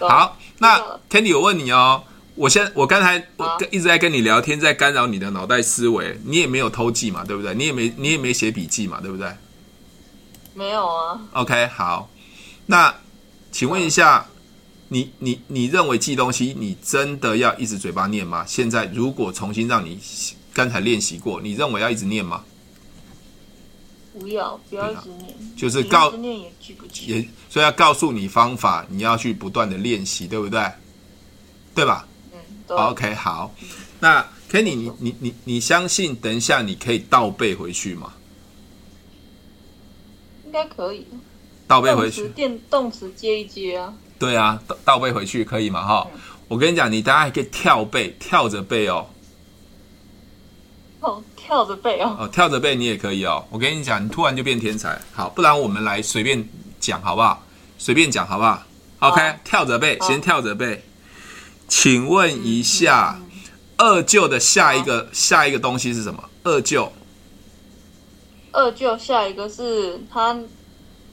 [0.00, 0.38] 好。
[0.58, 2.02] 那 Candy，我问你哦。
[2.34, 6.20] 我现我刚才我一直在跟你聊天，在干扰你的脑袋思维。
[6.26, 7.54] 你也没有偷记嘛，对不对？
[7.54, 9.26] 你也没你也没写笔记嘛，对不对？
[10.52, 11.18] 没有啊。
[11.32, 12.10] OK，好。
[12.66, 12.94] 那
[13.50, 14.26] 请问一下，
[14.88, 18.44] 你你你认为记东西，你真的要一直嘴巴念吗？
[18.46, 19.98] 现在如果重新让你
[20.54, 22.44] 刚才练习过，你认为要一直念吗？
[24.18, 27.06] 不要，不要一直念，就是告一直念也记不起。
[27.06, 30.72] 也所以要告诉你方法，你要去不断的练习，对不对？
[31.74, 32.08] 对吧
[32.68, 33.54] ？OK，好。
[34.00, 38.14] 那 Kenny，你你你你相信等一下你可以倒背回去吗？
[40.46, 41.06] 应该可以。
[41.66, 43.92] 倒背回去，电动词接一接啊。
[44.18, 45.84] 对啊，倒倒背回去可以吗？
[45.84, 49.06] 哈、嗯，我跟你讲，你大家还可以跳背，跳着背哦。
[51.00, 52.16] 哦，跳着背哦。
[52.20, 53.44] 哦，跳着背你也可以哦。
[53.50, 55.00] 我跟你讲，你突然就变天才。
[55.12, 56.48] 好，不然我们来随便
[56.80, 57.42] 讲好不好？
[57.78, 58.62] 随便讲好不好
[59.00, 60.82] ？OK，好跳着背，先跳着背。
[61.68, 63.20] 请问一下，
[63.76, 66.24] 二舅的下一个下一个东西是什么？
[66.44, 66.90] 二舅。
[68.52, 70.34] 二舅下一个是他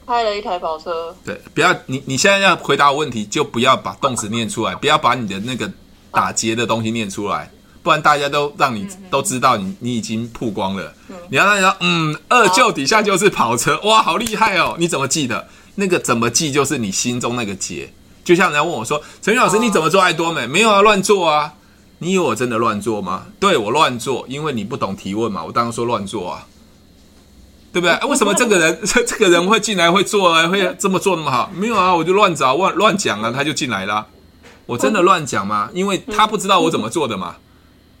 [0.06, 1.14] 开了一台跑车。
[1.24, 5.70] 对，不要你你现在要回答问题，就不要把动词念出来，不要把你的那个
[6.10, 7.50] 打结的东西念出来。
[7.82, 10.94] 不然大家都让你都知道你你已经曝光了。
[11.10, 14.74] 嗯、你要让人说，嗯，二舅底下就是跑车，哇，好厉害哦！
[14.78, 15.46] 你怎么记得？
[15.74, 17.92] 那个怎么记就是你心中那个结。
[18.24, 21.52] 就像人家问我说：“陈宇老师，你怎么做爱多美？”没有啊，乱做啊！
[21.98, 23.26] 你以为我真的乱做吗？
[23.38, 25.44] 对，我乱做，因为你不懂提问嘛。
[25.44, 26.46] 我当然说乱做啊，
[27.74, 28.08] 对不对？
[28.08, 30.46] 为什么这个人这 这个人会进来会做啊？
[30.46, 31.50] 会这么做那么好？
[31.52, 34.06] 没有啊，我就乱找乱乱讲啊，他就进来了。
[34.66, 35.68] 我真的乱讲吗？
[35.74, 37.34] 因为他不知道我怎么做的嘛。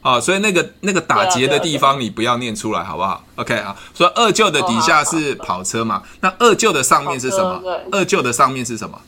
[0.00, 6.02] 啊、哦，所以那个那个打结的地方你不要念出来，好不好？OK 啊，所以二舅的底下是跑车嘛？
[6.20, 7.60] 那二舅的上面是什么？
[7.90, 9.00] 二舅的上面是什么？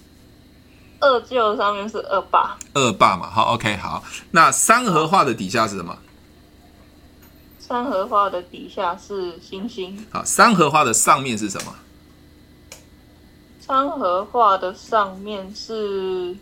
[0.99, 2.57] 二舅的上面是二爸。
[2.73, 4.03] 二爸嘛，好，OK，好。
[4.31, 5.97] 那三合化的底下是什么？
[7.67, 10.07] 三合画的底下是星星。
[10.13, 11.75] 好，三合画的上面是什么？
[13.59, 16.37] 三合画的上面是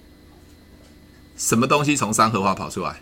[1.34, 3.00] 什么东西从三合画跑出来？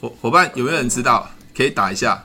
[0.00, 1.28] 伙伙伴有没有人知道？
[1.56, 2.24] 可以打一下。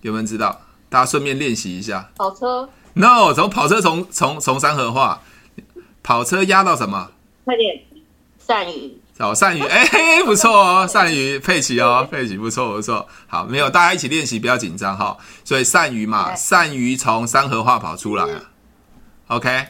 [0.00, 0.62] 有没有人知道？
[0.88, 2.10] 大家顺便练习一下。
[2.16, 5.22] 跑车？No，从跑车从从从三合画，
[6.02, 7.12] 跑车压到什么？
[7.44, 7.84] 快点，
[8.44, 9.00] 鳝鱼。
[9.18, 13.08] 哦，鳝鱼，哎、欸，不错哦，鳝鱼佩奇哦，佩奇不错不错。
[13.26, 15.16] 好，没有，大家一起练习，不要紧张哈。
[15.42, 18.40] 所以鳝鱼嘛，鳝鱼从三合画跑出来啊。
[19.28, 19.68] OK，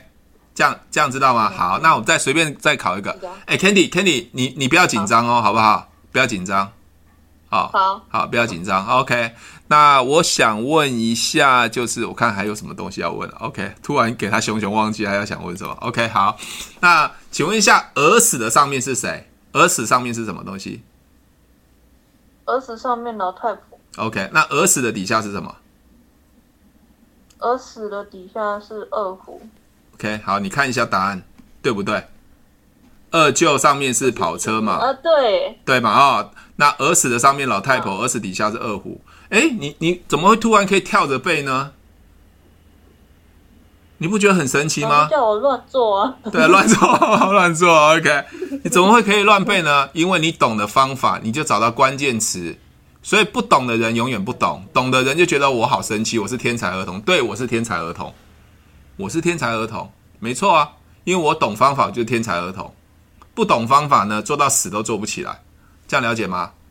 [0.52, 1.48] 这样这样知道吗？
[1.56, 3.12] 好，那我们再随便再考一个。
[3.44, 5.92] 哎、欸、，Candy，Candy，你你不要紧张哦，好不好？
[6.10, 6.72] 不要紧张。
[7.48, 8.84] 好好，好，不要紧张。
[8.84, 9.30] OK，
[9.68, 13.30] 那我想问一下，就是我看还有什么东西要问。
[13.38, 15.72] OK，突然给他熊熊忘记还要想问什么。
[15.82, 16.36] OK，好，
[16.80, 19.30] 那请问一下，儿时的上面是谁？
[19.56, 20.82] 儿时上面是什么东西？
[22.44, 23.78] 儿时上面老太婆。
[23.96, 25.56] OK，那儿时的底下是什么？
[27.38, 29.40] 儿时的底下是二胡。
[29.94, 31.22] OK，好，你看一下答案
[31.62, 32.06] 对不对？
[33.10, 34.74] 二舅上面是跑车嘛？
[34.74, 35.98] 啊，对，对嘛？
[35.98, 36.30] 哦。
[36.56, 39.00] 那儿时的上面老太婆，儿时底下是二胡。
[39.30, 41.72] 哎，你你怎么会突然可以跳着背呢？
[43.98, 45.08] 你不觉得很神奇吗？
[45.10, 46.14] 叫我乱做啊！
[46.30, 46.78] 对，乱做，
[47.32, 47.94] 乱做。
[47.94, 48.24] OK，
[48.62, 49.88] 你怎么会可以乱背呢？
[49.92, 52.56] 因为你懂的方法，你就找到关键词。
[53.02, 57.00] 所以不懂的人永远不懂，懂的人就觉得我好神奇，我是天才儿童。
[57.02, 58.12] 对，我是天才儿童，
[58.96, 59.88] 我是天才儿童，
[60.18, 60.72] 没错啊，
[61.04, 62.74] 因为我懂方法就是天才儿童，
[63.32, 65.40] 不懂方法呢，做到死都做不起来。
[65.86, 66.50] 这样了解吗？